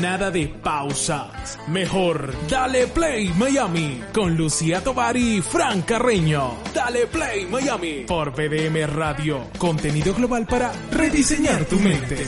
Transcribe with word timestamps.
Nada 0.00 0.30
de 0.30 0.48
pausas. 0.48 1.58
Mejor, 1.68 2.34
dale 2.48 2.86
play 2.86 3.28
Miami 3.36 4.00
con 4.14 4.36
Lucía 4.36 4.82
Tovar 4.82 5.16
y 5.16 5.42
Fran 5.42 5.82
Carreño. 5.82 6.56
Dale 6.72 7.06
play 7.06 7.46
Miami 7.46 8.04
por 8.06 8.32
BDM 8.32 8.86
Radio. 8.86 9.48
Contenido 9.58 10.14
global 10.14 10.46
para 10.46 10.72
rediseñar 10.90 11.66
tu 11.66 11.76
mente. 11.76 12.24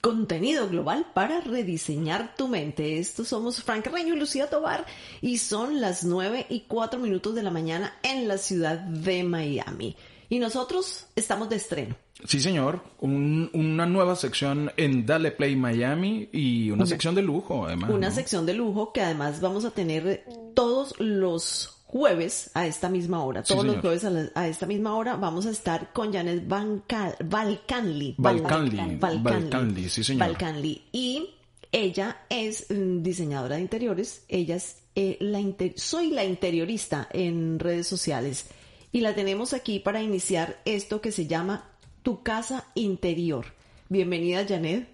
Contenido 0.00 0.68
global 0.68 1.06
para 1.12 1.40
rediseñar 1.42 2.34
tu 2.34 2.48
mente. 2.48 2.98
Estos 2.98 3.28
somos 3.28 3.62
Frank 3.62 3.84
Carreño 3.84 4.14
y 4.14 4.18
Lucía 4.18 4.48
Tobar 4.48 4.86
y 5.20 5.38
son 5.38 5.80
las 5.80 6.04
9 6.04 6.46
y 6.48 6.60
4 6.62 6.98
minutos 6.98 7.34
de 7.34 7.42
la 7.42 7.50
mañana 7.50 7.98
en 8.02 8.28
la 8.28 8.38
ciudad 8.38 8.78
de 8.78 9.22
Miami. 9.24 9.94
Y 10.28 10.38
nosotros 10.38 11.06
estamos 11.14 11.50
de 11.50 11.56
estreno. 11.56 11.94
Sí, 12.24 12.40
señor. 12.40 12.82
Un- 13.00 13.50
una 13.52 13.86
nueva 13.86 14.14
sección 14.16 14.70
en 14.76 15.04
Dale 15.06 15.32
Play 15.32 15.56
Miami 15.56 16.28
y 16.32 16.70
una 16.70 16.86
sección 16.86 17.14
de 17.14 17.22
lujo, 17.22 17.66
además. 17.66 17.90
Una 17.90 18.08
¿no? 18.08 18.14
sección 18.14 18.46
de 18.46 18.54
lujo 18.54 18.92
que 18.92 19.00
además 19.02 19.40
vamos 19.40 19.64
a 19.64 19.70
tener 19.70 20.24
todos 20.54 20.94
los 21.00 21.78
jueves 21.84 22.50
a 22.54 22.66
esta 22.66 22.88
misma 22.88 23.22
hora. 23.24 23.44
Sí, 23.44 23.52
Todos 23.52 23.66
los 23.66 23.76
jueves 23.80 24.04
a, 24.04 24.10
la- 24.10 24.30
a 24.34 24.48
esta 24.48 24.66
misma 24.66 24.94
hora 24.96 25.16
vamos 25.16 25.44
a 25.46 25.50
estar 25.50 25.92
con 25.92 26.12
Janet 26.12 26.46
Banca- 26.48 27.14
Balcanli. 27.22 28.14
Balcanli, 28.18 28.96
Balcanli, 28.98 29.88
sí, 29.88 30.02
señor. 30.04 30.20
Balcanli. 30.28 30.82
Y 30.92 31.28
ella 31.70 32.18
es 32.30 32.66
mm, 32.70 33.02
diseñadora 33.02 33.56
de 33.56 33.62
interiores. 33.62 34.24
Ella 34.28 34.56
es 34.56 34.78
eh, 34.94 35.16
la 35.20 35.40
inter- 35.40 35.74
soy 35.76 36.10
la 36.10 36.24
interiorista 36.24 37.08
en 37.12 37.58
redes 37.58 37.86
sociales. 37.88 38.46
Y 38.92 39.00
la 39.00 39.14
tenemos 39.14 39.52
aquí 39.54 39.78
para 39.78 40.02
iniciar 40.02 40.60
esto 40.66 41.00
que 41.00 41.12
se 41.12 41.26
llama 41.26 41.70
Tu 42.02 42.22
casa 42.24 42.64
interior. 42.74 43.46
Bienvenida, 43.88 44.44
Janet. 44.46 44.88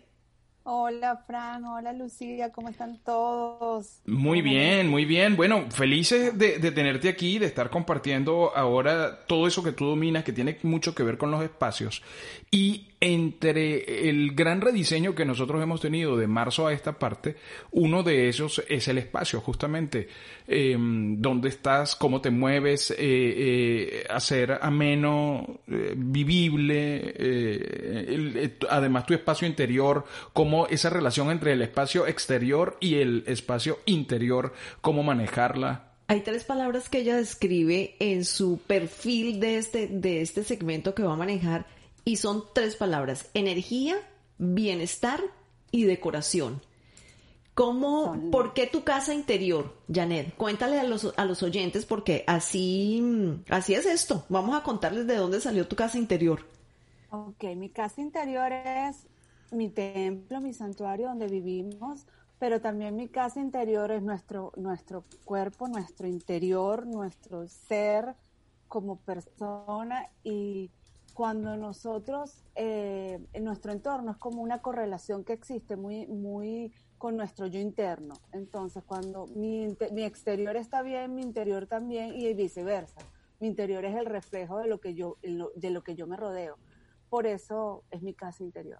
Hola 0.64 1.24
Fran, 1.26 1.64
hola 1.64 1.94
Lucía, 1.94 2.52
¿cómo 2.52 2.68
están 2.68 2.98
todos? 3.02 4.02
Muy 4.04 4.42
bien, 4.42 4.88
muy 4.88 5.06
bien. 5.06 5.34
Bueno, 5.34 5.70
felices 5.70 6.36
de, 6.36 6.58
de 6.58 6.70
tenerte 6.70 7.08
aquí, 7.08 7.38
de 7.38 7.46
estar 7.46 7.70
compartiendo 7.70 8.54
ahora 8.54 9.24
todo 9.26 9.46
eso 9.46 9.62
que 9.62 9.72
tú 9.72 9.86
dominas, 9.86 10.24
que 10.24 10.34
tiene 10.34 10.58
mucho 10.64 10.94
que 10.94 11.02
ver 11.02 11.16
con 11.16 11.30
los 11.30 11.42
espacios. 11.42 12.02
Y 12.50 12.87
entre 13.00 14.08
el 14.08 14.34
gran 14.34 14.60
rediseño 14.60 15.14
que 15.14 15.24
nosotros 15.24 15.62
hemos 15.62 15.80
tenido 15.80 16.16
de 16.16 16.26
marzo 16.26 16.66
a 16.66 16.72
esta 16.72 16.98
parte, 16.98 17.36
uno 17.70 18.02
de 18.02 18.28
ellos 18.28 18.62
es 18.68 18.88
el 18.88 18.98
espacio, 18.98 19.40
justamente. 19.40 20.08
Eh, 20.48 20.76
dónde 20.78 21.48
estás, 21.48 21.94
cómo 21.94 22.20
te 22.20 22.30
mueves, 22.30 22.90
eh, 22.90 22.96
eh, 22.98 24.04
hacer 24.10 24.58
ameno, 24.62 25.60
eh, 25.68 25.94
vivible, 25.96 26.96
eh, 26.96 27.14
eh, 27.18 28.58
además 28.68 29.06
tu 29.06 29.14
espacio 29.14 29.46
interior, 29.46 30.04
cómo 30.32 30.66
esa 30.66 30.90
relación 30.90 31.30
entre 31.30 31.52
el 31.52 31.62
espacio 31.62 32.06
exterior 32.06 32.76
y 32.80 32.96
el 32.96 33.24
espacio 33.26 33.78
interior, 33.86 34.54
cómo 34.80 35.02
manejarla. 35.02 35.92
Hay 36.08 36.22
tres 36.22 36.44
palabras 36.44 36.88
que 36.88 37.00
ella 37.00 37.16
describe 37.16 37.94
en 38.00 38.24
su 38.24 38.58
perfil 38.66 39.40
de 39.40 39.58
este, 39.58 39.88
de 39.88 40.22
este 40.22 40.42
segmento 40.42 40.94
que 40.94 41.02
va 41.02 41.12
a 41.12 41.16
manejar 41.16 41.66
y 42.08 42.16
son 42.16 42.42
tres 42.54 42.74
palabras, 42.74 43.28
energía, 43.34 43.96
bienestar 44.38 45.20
y 45.70 45.84
decoración. 45.84 46.62
¿Cómo, 47.52 48.30
por 48.30 48.54
qué 48.54 48.66
tu 48.66 48.82
casa 48.82 49.12
interior, 49.12 49.74
Janet? 49.92 50.34
Cuéntale 50.34 50.80
a 50.80 50.84
los, 50.84 51.12
a 51.18 51.26
los 51.26 51.42
oyentes 51.42 51.84
porque 51.84 52.24
así, 52.26 53.42
así 53.50 53.74
es 53.74 53.84
esto. 53.84 54.24
Vamos 54.30 54.56
a 54.56 54.62
contarles 54.62 55.06
de 55.06 55.16
dónde 55.16 55.38
salió 55.38 55.68
tu 55.68 55.76
casa 55.76 55.98
interior. 55.98 56.46
Ok, 57.10 57.44
mi 57.56 57.68
casa 57.68 58.00
interior 58.00 58.52
es 58.52 59.06
mi 59.50 59.68
templo, 59.68 60.40
mi 60.40 60.54
santuario 60.54 61.08
donde 61.08 61.26
vivimos, 61.26 62.06
pero 62.38 62.62
también 62.62 62.96
mi 62.96 63.08
casa 63.08 63.38
interior 63.38 63.90
es 63.90 64.02
nuestro, 64.02 64.54
nuestro 64.56 65.04
cuerpo, 65.26 65.68
nuestro 65.68 66.08
interior, 66.08 66.86
nuestro 66.86 67.46
ser 67.48 68.14
como 68.66 68.96
persona 68.96 70.08
y 70.24 70.70
cuando 71.18 71.56
nosotros, 71.56 72.44
eh, 72.54 73.18
en 73.32 73.42
nuestro 73.42 73.72
entorno 73.72 74.12
es 74.12 74.18
como 74.18 74.40
una 74.40 74.62
correlación 74.62 75.24
que 75.24 75.32
existe 75.32 75.74
muy, 75.74 76.06
muy 76.06 76.72
con 76.96 77.16
nuestro 77.16 77.48
yo 77.48 77.58
interno. 77.58 78.14
Entonces, 78.32 78.84
cuando 78.86 79.26
mi, 79.26 79.66
mi 79.90 80.04
exterior 80.04 80.56
está 80.56 80.80
bien, 80.80 81.16
mi 81.16 81.22
interior 81.22 81.66
también 81.66 82.14
y 82.14 82.32
viceversa. 82.34 83.00
Mi 83.40 83.48
interior 83.48 83.84
es 83.84 83.96
el 83.96 84.06
reflejo 84.06 84.58
de 84.58 84.68
lo 84.68 84.78
que 84.78 84.94
yo, 84.94 85.16
de 85.56 85.70
lo 85.70 85.82
que 85.82 85.96
yo 85.96 86.06
me 86.06 86.16
rodeo. 86.16 86.56
Por 87.10 87.26
eso 87.26 87.82
es 87.90 88.00
mi 88.00 88.14
casa 88.14 88.44
interior. 88.44 88.78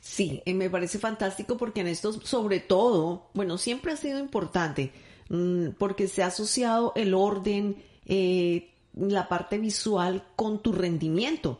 Sí, 0.00 0.40
y 0.46 0.54
me 0.54 0.70
parece 0.70 0.98
fantástico 0.98 1.58
porque 1.58 1.82
en 1.82 1.88
esto, 1.88 2.14
sobre 2.14 2.60
todo, 2.60 3.28
bueno, 3.34 3.58
siempre 3.58 3.92
ha 3.92 3.96
sido 3.96 4.18
importante, 4.20 4.90
mm, 5.28 5.72
porque 5.78 6.08
se 6.08 6.22
ha 6.22 6.28
asociado 6.28 6.94
el 6.96 7.12
orden, 7.12 7.76
eh, 8.06 8.70
la 8.94 9.28
parte 9.28 9.58
visual 9.58 10.22
con 10.36 10.60
tu 10.62 10.72
rendimiento. 10.72 11.58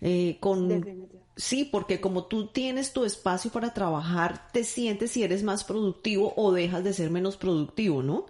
eh, 0.00 0.36
con. 0.40 0.68
Sí, 1.36 1.64
porque 1.64 2.00
como 2.00 2.26
tú 2.26 2.46
tienes 2.48 2.92
tu 2.92 3.04
espacio 3.04 3.50
para 3.50 3.72
trabajar, 3.74 4.52
te 4.52 4.62
sientes 4.64 5.10
si 5.12 5.22
eres 5.24 5.42
más 5.42 5.64
productivo 5.64 6.32
o 6.36 6.52
dejas 6.52 6.84
de 6.84 6.92
ser 6.92 7.10
menos 7.10 7.36
productivo, 7.36 8.02
¿no? 8.02 8.26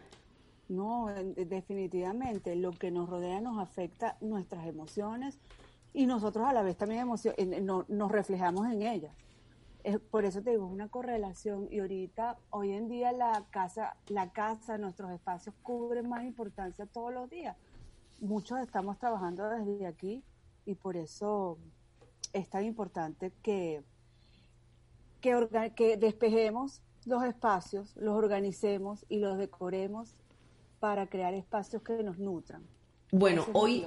No, 0.69 1.11
en- 1.15 1.35
definitivamente. 1.35 2.55
Lo 2.57 2.71
que 2.73 2.91
nos 2.91 3.09
rodea 3.11 3.41
nos 3.41 3.59
afecta 3.59 4.17
nuestras 4.21 4.67
emociones 4.67 5.39
y 5.93 6.07
nosotros 6.07 6.47
a 6.47 6.53
la 6.53 6.63
vez 6.63 6.77
también 6.77 7.07
no- 7.63 7.85
nos 7.89 8.11
reflejamos 8.11 8.67
en 8.73 8.83
ellas. 8.83 9.13
Es- 9.83 9.99
por 9.99 10.25
eso 10.25 10.41
te 10.41 10.51
digo, 10.53 10.65
es 10.67 10.73
una 10.73 10.89
correlación 10.89 11.69
y 11.71 11.81
ahorita, 11.81 12.39
hoy 12.51 12.73
en 12.73 12.89
día 12.89 13.13
la 13.13 13.45
casa, 13.51 13.97
la 14.09 14.31
casa, 14.31 14.79
nuestros 14.79 15.11
espacios 15.11 15.55
cubren 15.63 16.09
más 16.09 16.25
importancia 16.25 16.87
todos 16.87 17.13
los 17.13 17.29
días. 17.29 17.55
Muchos 18.21 18.59
estamos 18.61 18.99
trabajando 18.99 19.49
desde 19.49 19.87
aquí 19.87 20.23
y 20.67 20.75
por 20.75 20.97
eso 20.97 21.59
es 22.33 22.49
tan 22.49 22.65
importante 22.65 23.33
que, 23.43 23.83
que, 25.21 25.35
orga- 25.37 25.75
que 25.75 25.97
despejemos 25.97 26.81
los 27.07 27.23
espacios, 27.25 27.95
los 27.97 28.15
organicemos 28.17 29.05
y 29.09 29.19
los 29.19 29.37
decoremos 29.37 30.15
para 30.81 31.07
crear 31.07 31.35
espacios 31.35 31.83
que 31.83 32.03
nos 32.03 32.19
nutran. 32.19 32.63
Bueno, 33.13 33.43
es 33.43 33.49
hoy, 33.53 33.87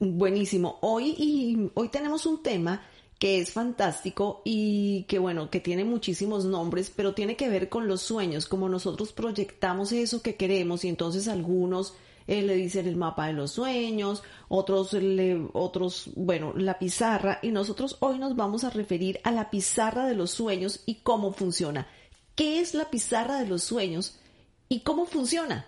buenísimo. 0.00 0.78
Hoy 0.80 1.14
y 1.16 1.70
hoy 1.74 1.88
tenemos 1.88 2.26
un 2.26 2.42
tema 2.42 2.82
que 3.18 3.38
es 3.40 3.52
fantástico 3.52 4.42
y 4.44 5.04
que 5.04 5.18
bueno, 5.18 5.48
que 5.50 5.60
tiene 5.60 5.84
muchísimos 5.84 6.44
nombres, 6.44 6.90
pero 6.94 7.14
tiene 7.14 7.36
que 7.36 7.48
ver 7.48 7.68
con 7.68 7.86
los 7.88 8.02
sueños, 8.02 8.46
como 8.46 8.68
nosotros 8.68 9.12
proyectamos 9.12 9.92
eso 9.92 10.20
que 10.22 10.36
queremos 10.36 10.84
y 10.84 10.88
entonces 10.88 11.28
algunos 11.28 11.94
eh, 12.26 12.42
le 12.42 12.54
dicen 12.54 12.86
el 12.86 12.96
mapa 12.96 13.26
de 13.26 13.32
los 13.34 13.52
sueños, 13.52 14.22
otros 14.48 14.92
le, 14.92 15.48
otros, 15.52 16.10
bueno, 16.16 16.52
la 16.54 16.78
pizarra 16.78 17.38
y 17.42 17.50
nosotros 17.50 17.96
hoy 18.00 18.18
nos 18.18 18.34
vamos 18.36 18.64
a 18.64 18.70
referir 18.70 19.20
a 19.24 19.30
la 19.30 19.50
pizarra 19.50 20.06
de 20.06 20.14
los 20.14 20.30
sueños 20.30 20.82
y 20.86 20.96
cómo 21.02 21.32
funciona. 21.32 21.86
¿Qué 22.34 22.60
es 22.60 22.74
la 22.74 22.90
pizarra 22.90 23.38
de 23.40 23.46
los 23.46 23.62
sueños 23.62 24.18
y 24.68 24.80
cómo 24.80 25.06
funciona? 25.06 25.66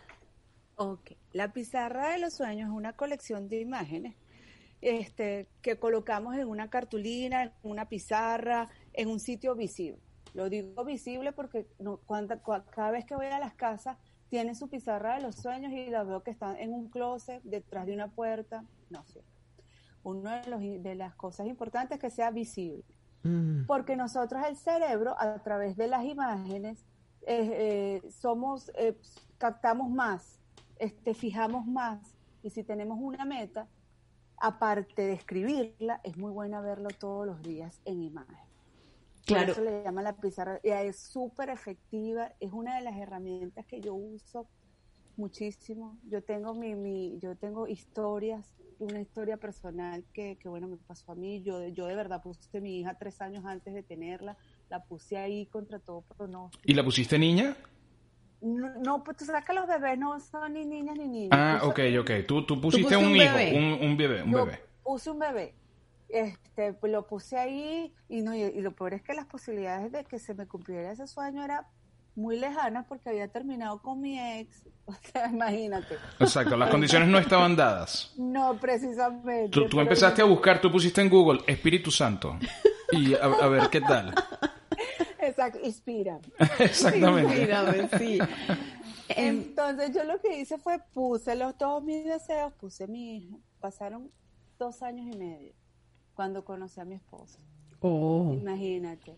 Ok, 0.76 1.12
la 1.32 1.52
pizarra 1.52 2.10
de 2.12 2.18
los 2.18 2.34
sueños 2.34 2.68
es 2.70 2.74
una 2.76 2.92
colección 2.94 3.48
de 3.48 3.60
imágenes 3.60 4.14
este, 4.80 5.48
que 5.62 5.78
colocamos 5.78 6.36
en 6.36 6.46
una 6.48 6.70
cartulina, 6.70 7.42
en 7.44 7.52
una 7.62 7.88
pizarra, 7.88 8.68
en 8.92 9.08
un 9.08 9.18
sitio 9.20 9.54
visible. 9.56 9.98
Lo 10.34 10.48
digo 10.48 10.84
visible 10.84 11.32
porque 11.32 11.66
no, 11.80 11.98
cuando- 12.06 12.36
cua- 12.42 12.64
cada 12.70 12.90
vez 12.92 13.04
que 13.04 13.16
voy 13.16 13.26
a 13.26 13.38
las 13.40 13.54
casas 13.54 13.96
tiene 14.30 14.54
su 14.54 14.68
pizarra 14.68 15.14
de 15.16 15.22
los 15.22 15.36
sueños 15.36 15.72
y 15.72 15.86
la 15.90 16.04
veo 16.04 16.22
que 16.22 16.30
están 16.30 16.56
en 16.56 16.72
un 16.72 16.88
closet, 16.88 17.42
detrás 17.44 17.86
de 17.86 17.94
una 17.94 18.08
puerta. 18.08 18.64
No 18.90 19.04
sé. 19.06 19.22
Una 20.02 20.40
de, 20.42 20.50
los- 20.50 20.60
de 20.82 20.94
las 20.94 21.14
cosas 21.14 21.46
importantes 21.46 21.96
es 21.96 22.00
que 22.00 22.10
sea 22.10 22.30
visible. 22.30 22.84
Mm. 23.22 23.64
Porque 23.66 23.96
nosotros 23.96 24.42
el 24.46 24.56
cerebro, 24.56 25.14
a 25.18 25.38
través 25.42 25.76
de 25.76 25.88
las 25.88 26.04
imágenes, 26.04 26.84
eh, 27.26 28.00
eh, 28.04 28.10
somos, 28.10 28.70
eh, 28.76 28.96
captamos 29.38 29.90
más, 29.90 30.40
este, 30.78 31.14
fijamos 31.14 31.66
más. 31.66 32.14
Y 32.42 32.50
si 32.50 32.62
tenemos 32.62 32.98
una 33.00 33.24
meta, 33.24 33.66
aparte 34.36 35.02
de 35.02 35.12
escribirla, 35.14 36.00
es 36.04 36.16
muy 36.16 36.30
buena 36.32 36.60
verlo 36.60 36.88
todos 36.90 37.26
los 37.26 37.42
días 37.42 37.80
en 37.84 38.02
imagen. 38.02 38.47
Claro. 39.28 39.54
Por 39.54 39.62
eso 39.62 39.70
le 39.70 39.84
llama 39.84 40.02
la 40.02 40.16
pizarra. 40.16 40.58
Y 40.64 40.70
es 40.70 40.98
súper 40.98 41.50
efectiva, 41.50 42.32
es 42.40 42.52
una 42.52 42.76
de 42.76 42.82
las 42.82 42.96
herramientas 42.96 43.64
que 43.66 43.80
yo 43.80 43.94
uso 43.94 44.48
muchísimo. 45.16 45.98
Yo 46.08 46.22
tengo 46.22 46.54
mi, 46.54 46.74
mi, 46.74 47.18
yo 47.20 47.36
tengo 47.36 47.66
historias, 47.68 48.54
una 48.78 49.00
historia 49.00 49.36
personal 49.36 50.04
que, 50.12 50.36
que 50.38 50.48
bueno 50.48 50.68
me 50.68 50.76
pasó 50.76 51.12
a 51.12 51.14
mí. 51.14 51.42
Yo, 51.42 51.66
yo 51.68 51.86
de 51.86 51.94
verdad 51.94 52.22
puse 52.22 52.58
a 52.58 52.60
mi 52.60 52.80
hija 52.80 52.96
tres 52.98 53.20
años 53.20 53.44
antes 53.44 53.74
de 53.74 53.82
tenerla, 53.82 54.36
la 54.70 54.84
puse 54.84 55.16
ahí 55.18 55.46
contra 55.46 55.78
todo 55.78 56.02
pronóstico. 56.02 56.62
¿Y 56.64 56.74
la 56.74 56.84
pusiste 56.84 57.18
niña? 57.18 57.56
No, 58.40 58.72
no, 58.76 59.02
pues 59.02 59.16
tú 59.16 59.24
sabes 59.24 59.44
que 59.44 59.52
los 59.52 59.66
bebés 59.66 59.98
no 59.98 60.18
son 60.20 60.52
ni 60.52 60.64
niñas 60.64 60.96
ni 60.96 61.08
niños. 61.08 61.30
Ah, 61.32 61.60
ok, 61.64 61.80
ok. 62.00 62.10
Tú, 62.26 62.46
tú 62.46 62.60
pusiste 62.60 62.84
pusiste 62.84 62.96
un, 62.96 63.06
un 63.10 63.16
hijo, 63.16 63.34
bebé. 63.34 63.58
un, 63.58 63.88
un 63.90 63.96
bebé, 63.96 64.22
un 64.22 64.30
Yo 64.30 64.44
bebé. 64.46 64.60
puse 64.84 65.10
un 65.10 65.18
bebé. 65.18 65.54
Este, 66.08 66.72
pues 66.72 66.90
lo 66.90 67.06
puse 67.06 67.36
ahí 67.36 67.92
y, 68.08 68.22
no, 68.22 68.34
y, 68.34 68.42
y 68.42 68.60
lo 68.60 68.74
peor 68.74 68.94
es 68.94 69.02
que 69.02 69.12
las 69.12 69.26
posibilidades 69.26 69.92
de 69.92 70.04
que 70.04 70.18
se 70.18 70.34
me 70.34 70.46
cumpliera 70.46 70.90
ese 70.90 71.06
sueño 71.06 71.44
eran 71.44 71.64
muy 72.18 72.38
lejanas 72.38 72.84
porque 72.86 73.08
había 73.08 73.28
terminado 73.28 73.80
con 73.80 74.00
mi 74.00 74.18
ex. 74.18 74.64
O 74.88 74.94
sea, 75.12 75.28
imagínate. 75.28 75.96
Exacto, 76.18 76.56
las 76.56 76.70
condiciones 76.70 77.10
no 77.10 77.18
estaban 77.18 77.54
dadas. 77.54 78.14
No, 78.16 78.56
precisamente. 78.58 79.50
Tú, 79.50 79.80
empezaste 79.80 80.22
a 80.22 80.24
buscar, 80.24 80.62
tú 80.62 80.72
pusiste 80.72 81.02
en 81.02 81.10
Google 81.10 81.42
Espíritu 81.46 81.90
Santo. 81.90 82.38
Y 82.92 83.12
a, 83.12 83.18
a 83.18 83.48
ver 83.48 83.68
qué 83.68 83.82
tal. 83.82 84.14
Exacto, 85.20 85.58
inspira. 85.62 86.18
Exactamente. 86.58 87.36
Mírame, 87.36 87.86
sí. 87.98 88.18
Entonces 89.10 89.94
yo 89.94 90.04
lo 90.04 90.18
que 90.22 90.40
hice 90.40 90.56
fue 90.56 90.78
puse 90.94 91.36
los, 91.36 91.58
todos 91.58 91.84
mis 91.84 92.06
deseos, 92.06 92.54
puse 92.54 92.86
mi 92.86 93.18
hija. 93.18 93.36
Pasaron 93.60 94.10
dos 94.58 94.82
años 94.82 95.14
y 95.14 95.18
medio 95.18 95.57
cuando 96.18 96.44
conocí 96.44 96.80
a 96.80 96.84
mi 96.84 96.96
esposo. 96.96 97.38
oh. 97.80 98.32
Imagínate. 98.32 99.14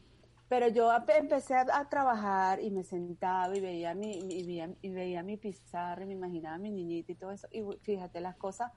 Pero 0.51 0.69
yo 0.69 0.91
empecé 1.17 1.55
a, 1.55 1.65
a 1.73 1.89
trabajar 1.89 2.61
y 2.63 2.71
me 2.71 2.85
sentaba 2.85 3.57
y 3.57 3.61
veía 3.61 3.95
mi, 3.95 4.19
y 4.19 4.43
veía, 4.45 4.69
y 4.83 4.91
veía 4.91 5.23
mi 5.23 5.39
pizarra 5.39 6.03
y 6.03 6.07
me 6.09 6.13
imaginaba 6.13 6.57
a 6.57 6.59
mi 6.59 6.71
niñita 6.71 7.13
y 7.13 7.15
todo 7.15 7.31
eso. 7.31 7.49
Y 7.51 7.63
fíjate, 7.81 8.21
las 8.21 8.37
cosas 8.37 8.71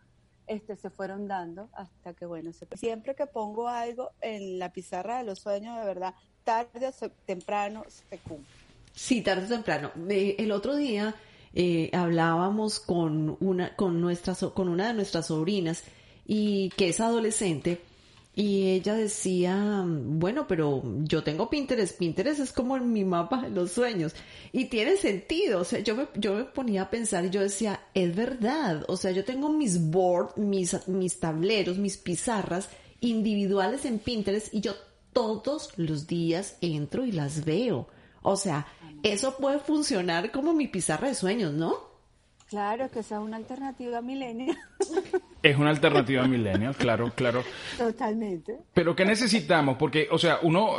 este, 0.48 0.78
se 0.78 0.90
fueron 0.90 1.28
dando 1.28 1.68
hasta 1.74 2.14
que, 2.14 2.26
bueno, 2.26 2.54
se- 2.54 2.66
siempre 2.78 3.14
que 3.14 3.26
pongo 3.28 3.68
algo 3.68 4.12
en 4.22 4.58
la 4.58 4.72
pizarra 4.72 5.18
de 5.18 5.26
los 5.26 5.40
sueños, 5.40 5.78
de 5.78 5.86
verdad, 5.86 6.14
tarde 6.46 6.88
o 7.02 7.10
temprano 7.26 7.84
se 7.90 8.18
cumple. 8.20 8.48
Sí, 8.94 9.22
tarde 9.22 9.48
o 9.48 9.50
temprano. 9.50 9.92
Eh, 10.10 10.36
el 10.40 10.54
otro 10.54 10.78
día 10.78 11.14
eh, 11.54 11.90
hablábamos 11.92 12.80
con 12.80 13.36
una, 13.42 13.76
con 13.76 14.00
nuestra, 14.00 14.34
con 14.54 14.70
una 14.70 14.88
de 14.88 14.94
nuestras 14.94 15.26
sobrinas 15.28 15.84
y 16.26 16.70
que 16.78 16.88
es 16.88 17.02
adolescente 17.02 17.82
y 18.36 18.70
ella 18.70 18.96
decía, 18.96 19.84
bueno, 19.86 20.48
pero 20.48 20.82
yo 21.04 21.24
tengo 21.24 21.52
Pinterest. 21.52 21.98
Pinterest 21.98 22.40
es 22.40 22.52
como 22.52 22.76
en 22.76 22.92
mi 22.92 23.06
mapa 23.06 23.44
de 23.44 23.52
los 23.52 23.72
sueños 23.72 24.16
y 24.52 24.66
tiene 24.66 24.98
sentido. 24.98 25.62
O 25.62 25.64
sea, 25.64 25.80
yo 25.80 25.96
me, 25.96 26.08
yo 26.16 26.34
me 26.34 26.46
ponía 26.46 26.84
a 26.84 26.90
pensar 26.90 27.26
y 27.26 27.30
yo 27.30 27.42
decía, 27.42 27.80
es 27.94 28.16
verdad. 28.16 28.86
O 28.88 28.98
sea, 28.98 29.12
yo 29.12 29.24
tengo 29.24 29.50
mis 29.50 29.80
board, 29.80 30.36
mis, 30.38 30.88
mis 30.88 31.20
tableros, 31.20 31.78
mis 31.78 31.98
pizarras 31.98 32.70
individuales 33.02 33.86
en 33.86 34.00
Pinterest 34.00 34.52
y 34.52 34.62
yo 34.62 34.74
todos 35.14 35.70
los 35.78 36.08
días 36.08 36.58
entro 36.62 37.06
y 37.06 37.12
las 37.12 37.46
veo. 37.46 37.88
O 38.24 38.36
sea, 38.36 38.66
eso 39.04 39.38
puede 39.38 39.60
funcionar 39.60 40.32
como 40.32 40.54
mi 40.54 40.68
pizarra 40.68 41.10
de 41.10 41.16
sueños, 41.16 41.54
¿no? 41.54 41.93
Claro 42.54 42.88
que 42.92 43.00
esa 43.00 43.16
es 43.16 43.22
una 43.22 43.38
alternativa 43.38 44.00
milenio. 44.02 44.54
Es 45.44 45.58
una 45.58 45.72
alternativa 45.72 46.26
millennial, 46.26 46.74
claro, 46.74 47.12
claro. 47.14 47.44
Totalmente. 47.78 48.60
Pero 48.74 48.96
¿qué 48.96 49.04
necesitamos? 49.04 49.76
Porque, 49.78 50.08
o 50.10 50.18
sea, 50.18 50.40
uno, 50.42 50.70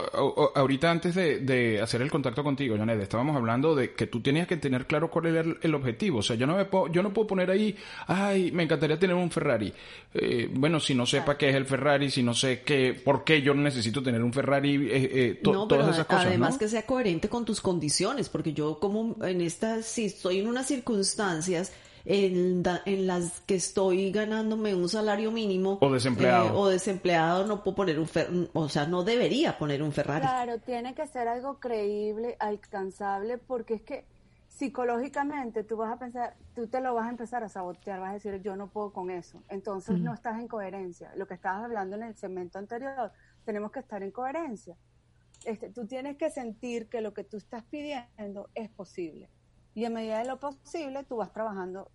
ahorita 0.54 0.90
antes 0.90 1.14
de, 1.14 1.40
de 1.40 1.82
hacer 1.82 2.00
el 2.00 2.10
contacto 2.10 2.42
contigo, 2.42 2.74
Janet, 2.78 2.98
estábamos 3.02 3.36
hablando 3.36 3.74
de 3.74 3.92
que 3.92 4.06
tú 4.06 4.22
tenías 4.22 4.46
que 4.46 4.56
tener 4.56 4.86
claro 4.86 5.10
cuál 5.10 5.26
era 5.26 5.40
el, 5.42 5.58
el 5.60 5.74
objetivo. 5.74 6.20
O 6.20 6.22
sea, 6.22 6.36
yo 6.36 6.46
no 6.46 6.56
me 6.56 6.64
puedo, 6.64 6.86
yo 6.90 7.02
no 7.02 7.12
puedo 7.12 7.26
poner 7.26 7.50
ahí, 7.50 7.76
ay, 8.06 8.52
me 8.52 8.62
encantaría 8.62 8.98
tener 8.98 9.14
un 9.14 9.30
Ferrari. 9.30 9.70
Eh, 10.14 10.48
bueno, 10.50 10.80
si 10.80 10.94
no 10.94 11.04
sepa 11.04 11.36
qué 11.36 11.50
es 11.50 11.56
el 11.56 11.66
Ferrari, 11.66 12.10
si 12.10 12.22
no 12.22 12.32
sé 12.32 12.62
qué, 12.62 12.98
por 13.04 13.22
qué 13.22 13.42
yo 13.42 13.52
necesito 13.52 14.02
tener 14.02 14.22
un 14.22 14.32
Ferrari, 14.32 14.76
eh, 14.76 15.10
eh, 15.12 15.40
to- 15.42 15.52
no, 15.52 15.68
pero 15.68 15.82
todas 15.82 15.96
esas 15.96 16.06
cosas, 16.06 16.24
además 16.24 16.54
¿no? 16.54 16.58
que 16.60 16.68
sea 16.68 16.86
coherente 16.86 17.28
con 17.28 17.44
tus 17.44 17.60
condiciones, 17.60 18.30
porque 18.30 18.54
yo 18.54 18.78
como 18.78 19.14
en 19.22 19.42
estas, 19.42 19.84
si 19.84 20.06
estoy 20.06 20.38
en 20.38 20.46
unas 20.48 20.66
circunstancias 20.68 21.63
en, 22.04 22.62
da- 22.62 22.82
en 22.84 23.06
las 23.06 23.40
que 23.40 23.54
estoy 23.54 24.10
ganándome 24.12 24.74
un 24.74 24.88
salario 24.88 25.30
mínimo 25.30 25.78
O 25.80 25.90
desempleado. 25.92 26.48
eh, 26.48 26.52
o 26.54 26.68
desempleado, 26.68 27.46
no 27.46 27.62
puedo 27.62 27.76
poner 27.76 27.98
un 27.98 28.06
Fer- 28.06 28.50
o 28.52 28.68
sea, 28.68 28.86
no 28.86 29.02
debería 29.04 29.56
poner 29.58 29.82
un 29.82 29.92
Ferrari. 29.92 30.20
Claro, 30.26 30.58
tiene 30.60 30.94
que 30.94 31.06
ser 31.06 31.28
algo 31.28 31.58
creíble, 31.60 32.36
alcanzable, 32.38 33.38
porque 33.38 33.74
es 33.74 33.82
que 33.82 34.04
psicológicamente 34.48 35.64
tú 35.64 35.76
vas 35.76 35.92
a 35.92 35.98
pensar, 35.98 36.34
tú 36.54 36.66
te 36.68 36.80
lo 36.80 36.94
vas 36.94 37.06
a 37.06 37.10
empezar 37.10 37.42
a 37.44 37.48
sabotear, 37.48 38.00
vas 38.00 38.10
a 38.10 38.14
decir, 38.14 38.40
yo 38.42 38.56
no 38.56 38.68
puedo 38.68 38.92
con 38.92 39.10
eso. 39.10 39.42
Entonces 39.48 39.98
no 40.00 40.14
estás 40.14 40.38
en 40.40 40.48
coherencia. 40.48 41.10
Lo 41.16 41.26
que 41.26 41.34
estabas 41.34 41.64
hablando 41.64 41.96
en 41.96 42.04
el 42.04 42.16
segmento 42.16 42.58
anterior, 42.58 43.12
tenemos 43.44 43.72
que 43.72 43.80
estar 43.80 44.02
en 44.02 44.10
coherencia. 44.10 44.76
Este, 45.44 45.70
tú 45.70 45.86
tienes 45.86 46.16
que 46.16 46.30
sentir 46.30 46.88
que 46.88 47.00
lo 47.00 47.12
que 47.12 47.24
tú 47.24 47.36
estás 47.36 47.64
pidiendo 47.64 48.48
es 48.54 48.70
posible. 48.70 49.28
Y 49.74 49.84
en 49.84 49.94
medida 49.94 50.18
de 50.18 50.26
lo 50.26 50.38
posible, 50.38 51.04
tú 51.04 51.16
vas 51.16 51.32
trabajando 51.32 51.90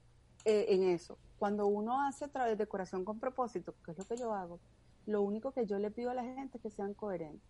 eh, 0.46 0.66
en 0.70 0.84
eso. 0.84 1.18
Cuando 1.38 1.68
uno 1.68 2.02
hace 2.02 2.26
a 2.26 2.28
través 2.28 2.58
de 2.58 2.64
decoración 2.66 3.06
con 3.06 3.20
propósito, 3.20 3.74
que 3.86 3.92
es 3.92 3.98
lo 3.98 4.06
que 4.06 4.18
yo 4.18 4.34
hago, 4.34 4.60
lo 5.06 5.22
único 5.22 5.52
que 5.52 5.66
yo 5.66 5.80
le 5.80 5.90
pido 5.90 6.12
a 6.12 6.14
la 6.14 6.24
gente 6.24 6.58
es 6.58 6.64
que 6.64 6.70
sean 6.70 6.94
coherentes. 6.94 7.50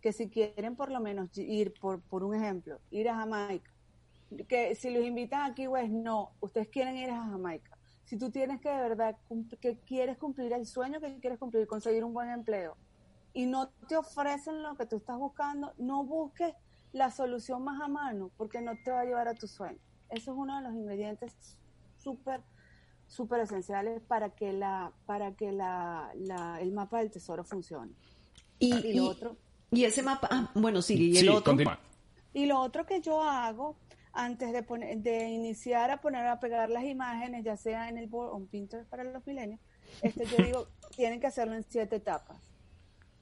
Que 0.00 0.12
si 0.12 0.28
quieren 0.28 0.76
por 0.76 0.90
lo 0.90 1.00
menos 1.00 1.36
ir, 1.38 1.74
por, 1.80 2.00
por 2.00 2.24
un 2.24 2.34
ejemplo, 2.34 2.80
ir 2.90 3.08
a 3.08 3.16
Jamaica, 3.16 3.70
que 4.48 4.74
si 4.74 4.90
los 4.90 5.04
invitan 5.04 5.50
a 5.50 5.54
Key 5.54 5.68
West, 5.68 5.90
no, 5.90 6.32
ustedes 6.40 6.68
quieren 6.68 6.96
ir 6.96 7.10
a 7.10 7.24
Jamaica. 7.24 7.78
Si 8.04 8.16
tú 8.16 8.30
tienes 8.30 8.60
que 8.60 8.68
de 8.68 8.76
verdad, 8.76 9.16
que 9.60 9.78
quieres 9.80 10.18
cumplir 10.18 10.52
el 10.52 10.66
sueño 10.66 11.00
que 11.00 11.18
quieres 11.20 11.38
cumplir, 11.38 11.66
conseguir 11.66 12.04
un 12.04 12.12
buen 12.12 12.30
empleo, 12.30 12.76
y 13.32 13.46
no 13.46 13.68
te 13.88 13.96
ofrecen 13.96 14.62
lo 14.62 14.74
que 14.76 14.86
tú 14.86 14.96
estás 14.96 15.18
buscando, 15.18 15.72
no 15.78 16.04
busques 16.04 16.54
la 16.92 17.10
solución 17.10 17.62
más 17.64 17.80
a 17.80 17.88
mano, 17.88 18.30
porque 18.36 18.60
no 18.60 18.72
te 18.84 18.90
va 18.90 19.00
a 19.00 19.04
llevar 19.04 19.28
a 19.28 19.34
tu 19.34 19.46
sueño. 19.46 19.78
Eso 20.10 20.32
es 20.32 20.38
uno 20.38 20.56
de 20.56 20.62
los 20.62 20.72
ingredientes 20.74 21.58
súper, 21.98 22.40
súper 23.06 23.40
esenciales 23.40 24.00
para 24.02 24.30
que 24.30 24.52
la, 24.52 24.92
para 25.06 25.34
que 25.34 25.52
la, 25.52 26.10
la- 26.14 26.60
el 26.60 26.72
mapa 26.72 26.98
del 26.98 27.10
tesoro 27.10 27.44
funcione. 27.44 27.92
Y, 28.58 28.74
Y 28.86 28.92
lo 28.94 29.04
y- 29.04 29.08
otro. 29.08 29.36
y 29.70 29.84
ese 29.84 30.02
mapa, 30.02 30.28
ah, 30.30 30.50
bueno, 30.54 30.80
sigue, 30.82 31.04
y 31.04 31.10
el 31.18 31.22
Sí, 31.24 31.28
otro. 31.28 31.52
continúa. 31.52 31.78
Y 32.32 32.46
lo 32.46 32.60
otro 32.60 32.86
que 32.86 33.00
yo 33.00 33.22
hago 33.22 33.76
antes 34.12 34.52
de, 34.52 34.62
poner, 34.62 34.98
de 34.98 35.28
iniciar 35.28 35.90
a 35.90 36.00
poner 36.00 36.26
a 36.26 36.40
pegar 36.40 36.70
las 36.70 36.84
imágenes, 36.84 37.44
ya 37.44 37.56
sea 37.56 37.88
en 37.88 37.98
el 37.98 38.06
board 38.06 38.32
o 38.32 38.38
en 38.38 38.46
Pinterest 38.46 38.88
para 38.88 39.04
los 39.04 39.26
milenios, 39.26 39.60
este, 40.02 40.24
yo 40.26 40.42
digo, 40.44 40.68
tienen 40.96 41.20
que 41.20 41.26
hacerlo 41.26 41.54
en 41.54 41.62
siete 41.64 41.96
etapas. 41.96 42.38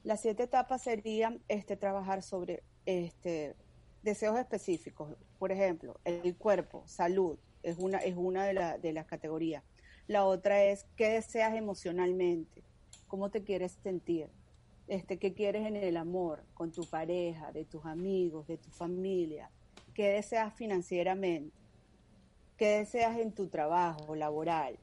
Las 0.03 0.21
siete 0.21 0.43
etapas 0.43 0.81
serían 0.83 1.41
este, 1.49 1.75
trabajar 1.77 2.23
sobre 2.23 2.63
este, 2.87 3.53
deseos 4.01 4.39
específicos. 4.39 5.13
Por 5.37 5.51
ejemplo, 5.51 5.99
el 6.05 6.35
cuerpo, 6.35 6.81
salud, 6.87 7.37
es 7.61 7.77
una, 7.77 7.97
es 7.99 8.15
una 8.15 8.45
de, 8.45 8.53
la- 8.53 8.77
de 8.79 8.93
las 8.93 9.05
categorías. 9.05 9.63
La 10.07 10.25
otra 10.25 10.63
es 10.63 10.85
qué 10.95 11.09
deseas 11.09 11.53
emocionalmente, 11.55 12.63
cómo 13.07 13.29
te 13.29 13.43
quieres 13.43 13.73
sentir, 13.83 14.29
este, 14.87 15.19
qué 15.19 15.33
quieres 15.33 15.67
en 15.67 15.75
el 15.75 15.97
amor, 15.97 16.43
con 16.53 16.71
tu 16.71 16.85
pareja, 16.89 17.51
de 17.51 17.65
tus 17.65 17.85
amigos, 17.85 18.47
de 18.47 18.57
tu 18.57 18.69
familia, 18.69 19.51
qué 19.93 20.07
deseas 20.13 20.53
financieramente, 20.53 21.53
qué 22.55 22.79
deseas 22.79 23.17
en 23.19 23.33
tu 23.33 23.47
trabajo 23.47 24.15
laboral, 24.15 24.79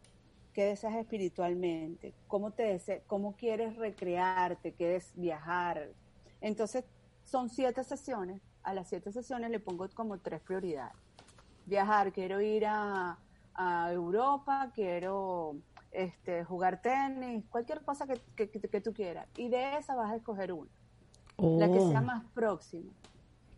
qué 0.52 0.64
deseas 0.66 0.94
espiritualmente, 0.96 2.12
cómo 2.28 2.50
te 2.50 2.64
dese- 2.64 3.00
cómo 3.06 3.34
quieres 3.34 3.76
recrearte, 3.76 4.72
quieres 4.72 5.10
viajar. 5.14 5.88
Entonces, 6.42 6.84
son 7.24 7.48
siete 7.50 7.82
sesiones. 7.84 8.40
A 8.62 8.72
las 8.74 8.88
siete 8.88 9.12
sesiones 9.12 9.50
le 9.50 9.60
pongo 9.60 9.86
como 9.94 10.18
tres 10.18 10.40
prioridades. 10.40 10.94
Viajar, 11.66 12.12
quiero 12.12 12.40
ir 12.40 12.64
a, 12.66 13.18
a 13.54 13.92
Europa, 13.92 14.70
quiero 14.74 15.56
este, 15.92 16.44
jugar 16.44 16.80
tenis, 16.82 17.44
cualquier 17.50 17.82
cosa 17.82 18.06
que, 18.06 18.20
que- 18.36 18.50
que- 18.50 18.68
que 18.68 18.80
tú 18.80 18.92
quieras. 18.92 19.26
Y 19.36 19.48
de 19.48 19.76
esa 19.76 19.94
vas 19.94 20.12
a 20.12 20.16
escoger 20.16 20.52
una, 20.52 20.70
la 21.38 21.66
que 21.68 21.78
Oh. 21.78 21.90
sea 21.90 22.00
más 22.00 22.24
próxima. 22.34 22.90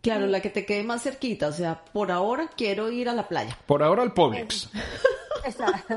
Claro, 0.03 0.27
la 0.27 0.41
que 0.41 0.51
te 0.51 0.65
quede 0.67 0.85
más 0.85 1.03
cerquita. 1.03 1.49
O 1.49 1.53
sea, 1.53 1.83
por 1.93 2.13
ahora 2.13 2.49
quiero 2.57 2.91
ir 2.93 3.09
a 3.09 3.13
la 3.13 3.27
playa. 3.27 3.57
Por 3.67 3.83
ahora 3.83 4.03
el 4.05 4.13
Publix. 4.13 4.71
Exacto. 5.45 5.95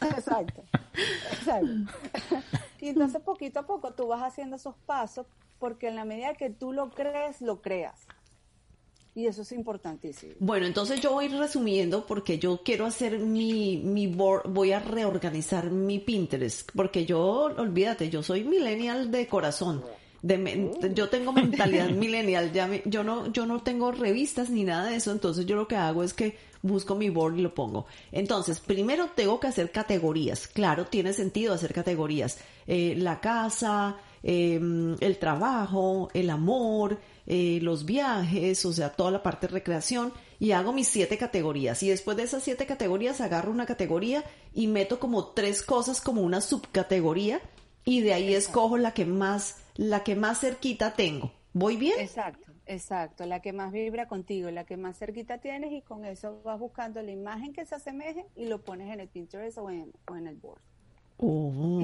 Exacto. 0.00 0.62
Exacto. 1.32 1.66
Y 2.82 2.88
entonces 2.88 3.22
poquito 3.22 3.60
a 3.60 3.62
poco 3.62 3.92
tú 3.92 4.08
vas 4.08 4.22
haciendo 4.22 4.56
esos 4.56 4.74
pasos 4.86 5.24
porque 5.60 5.86
en 5.86 5.94
la 5.94 6.04
medida 6.04 6.34
que 6.34 6.50
tú 6.50 6.72
lo 6.72 6.90
crees, 6.90 7.40
lo 7.40 7.62
creas. 7.62 7.94
Y 9.14 9.26
eso 9.26 9.42
es 9.42 9.52
importantísimo. 9.52 10.32
Bueno, 10.40 10.66
entonces 10.66 11.00
yo 11.00 11.12
voy 11.12 11.28
resumiendo 11.28 12.04
porque 12.04 12.40
yo 12.40 12.62
quiero 12.64 12.84
hacer 12.84 13.20
mi, 13.20 13.76
mi 13.76 14.08
board, 14.08 14.48
voy 14.48 14.72
a 14.72 14.80
reorganizar 14.80 15.70
mi 15.70 16.00
Pinterest, 16.00 16.68
porque 16.74 17.06
yo, 17.06 17.22
olvídate, 17.56 18.10
yo 18.10 18.20
soy 18.24 18.42
millennial 18.42 19.12
de 19.12 19.28
corazón. 19.28 19.84
De, 20.20 20.72
yo 20.92 21.08
tengo 21.08 21.32
mentalidad 21.32 21.88
millennial, 21.90 22.52
ya 22.52 22.68
yo 22.84 23.04
no 23.04 23.30
yo 23.32 23.46
no 23.46 23.62
tengo 23.62 23.92
revistas 23.92 24.50
ni 24.50 24.64
nada 24.64 24.86
de 24.86 24.96
eso, 24.96 25.12
entonces 25.12 25.46
yo 25.46 25.54
lo 25.54 25.68
que 25.68 25.76
hago 25.76 26.02
es 26.02 26.14
que 26.14 26.36
busco 26.62 26.94
mi 26.94 27.10
board 27.10 27.36
y 27.36 27.42
lo 27.42 27.54
pongo. 27.54 27.86
Entonces, 28.10 28.60
primero 28.60 29.10
tengo 29.14 29.38
que 29.38 29.48
hacer 29.48 29.70
categorías. 29.70 30.46
Claro, 30.46 30.86
tiene 30.86 31.12
sentido 31.12 31.52
hacer 31.52 31.74
categorías. 31.74 32.38
Eh, 32.66 32.94
la 32.96 33.20
casa, 33.20 33.96
em, 34.22 34.96
el 35.00 35.18
trabajo, 35.18 36.08
el 36.14 36.30
amor, 36.30 36.98
eh, 37.26 37.58
los 37.62 37.84
viajes, 37.84 38.64
o 38.64 38.72
sea, 38.72 38.90
toda 38.90 39.10
la 39.10 39.22
parte 39.22 39.46
de 39.46 39.54
recreación 39.54 40.12
y 40.38 40.52
hago 40.52 40.72
mis 40.72 40.88
siete 40.88 41.18
categorías. 41.18 41.82
Y 41.82 41.88
después 41.88 42.16
de 42.16 42.24
esas 42.24 42.42
siete 42.42 42.66
categorías 42.66 43.20
agarro 43.20 43.50
una 43.50 43.66
categoría 43.66 44.24
y 44.54 44.68
meto 44.68 44.98
como 44.98 45.26
tres 45.28 45.62
cosas 45.62 46.00
como 46.00 46.22
una 46.22 46.40
subcategoría 46.40 47.40
y 47.84 48.00
de 48.00 48.14
ahí 48.14 48.34
escojo 48.34 48.76
la 48.78 48.94
que 48.94 49.04
más, 49.04 49.56
la 49.74 50.04
que 50.04 50.14
más 50.14 50.40
cerquita 50.40 50.94
tengo. 50.94 51.32
¿Voy 51.52 51.76
bien? 51.76 51.98
Exacto. 51.98 52.51
Exacto, 52.66 53.26
la 53.26 53.40
que 53.40 53.52
más 53.52 53.72
vibra 53.72 54.06
contigo, 54.06 54.50
la 54.50 54.64
que 54.64 54.76
más 54.76 54.98
cerquita 54.98 55.38
tienes 55.38 55.72
y 55.72 55.82
con 55.82 56.04
eso 56.04 56.40
vas 56.42 56.58
buscando 56.58 57.02
la 57.02 57.10
imagen 57.10 57.52
que 57.52 57.66
se 57.66 57.74
asemeje 57.74 58.24
y 58.36 58.46
lo 58.46 58.62
pones 58.62 58.92
en 58.92 59.00
el 59.00 59.08
Pinterest 59.08 59.58
o 59.58 59.68
en, 59.68 59.92
o 60.08 60.16
en 60.16 60.26
el 60.28 60.36
board. 60.36 60.60
Oh. 61.18 61.80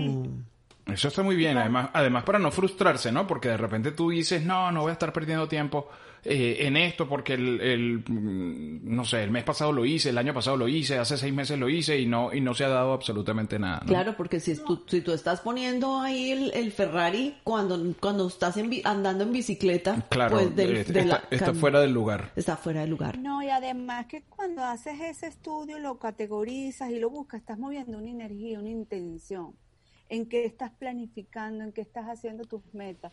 Eso 0.93 1.09
está 1.09 1.23
muy 1.23 1.37
bien, 1.37 1.59
además, 1.59 1.91
además 1.93 2.25
para 2.25 2.39
no 2.39 2.51
frustrarse, 2.51 3.13
¿no? 3.13 3.27
Porque 3.27 3.49
de 3.49 3.57
repente 3.57 3.93
tú 3.93 4.11
dices, 4.11 4.45
no, 4.45 4.73
no 4.73 4.83
voy 4.83 4.91
a 4.91 4.93
estar 4.95 5.13
perdiendo 5.13 5.47
tiempo 5.47 5.89
eh, 6.25 6.67
en 6.67 6.77
esto 6.77 7.09
porque 7.09 7.35
el, 7.35 7.61
el, 7.61 7.99
mm, 8.07 8.95
no 8.95 9.05
sé, 9.05 9.23
el 9.23 9.31
mes 9.31 9.45
pasado 9.45 9.71
lo 9.71 9.85
hice, 9.85 10.11
el 10.11 10.19
año 10.19 10.35
pasado 10.35 10.57
lo 10.57 10.67
hice, 10.67 10.99
hace 10.99 11.17
seis 11.17 11.33
meses 11.33 11.59
lo 11.59 11.69
hice 11.69 11.99
y 11.99 12.07
no, 12.07 12.33
y 12.33 12.41
no 12.41 12.55
se 12.55 12.65
ha 12.65 12.69
dado 12.69 12.93
absolutamente 12.93 13.59
nada. 13.59 13.83
Claro, 13.87 14.15
porque 14.17 14.41
si, 14.41 14.57
tú, 14.57 14.83
si 14.87 15.01
tú 15.01 15.13
estás 15.13 15.41
poniendo 15.41 16.01
ahí 16.01 16.51
el, 16.53 16.73
Ferrari 16.73 17.37
cuando, 17.45 17.79
cuando 18.01 18.27
estás 18.27 18.57
andando 18.85 19.25
en 19.25 19.33
bicicleta, 19.33 20.07
claro, 20.09 20.37
pues 20.37 20.59
está, 20.59 21.25
está 21.31 21.55
fuera 21.55 21.81
del 21.81 21.93
lugar. 21.93 22.33
Está 22.35 22.57
fuera 22.57 22.81
del 22.81 22.91
lugar. 22.91 23.19
No, 23.19 23.43
y 23.43 23.49
además 23.49 24.07
que 24.07 24.23
cuando 24.23 24.65
haces 24.65 25.01
ese 25.01 25.27
estudio 25.27 25.79
lo 25.79 25.99
categorizas 25.99 26.91
y 26.91 26.99
lo 26.99 27.11
buscas, 27.11 27.41
estás 27.41 27.59
moviendo 27.59 27.99
una 27.99 28.11
energía, 28.11 28.59
una 28.59 28.71
intención 28.71 29.55
en 30.09 30.29
qué 30.29 30.45
estás 30.45 30.71
planificando, 30.73 31.65
en 31.65 31.73
qué 31.73 31.81
estás 31.81 32.07
haciendo 32.07 32.45
tus 32.45 32.63
metas. 32.73 33.13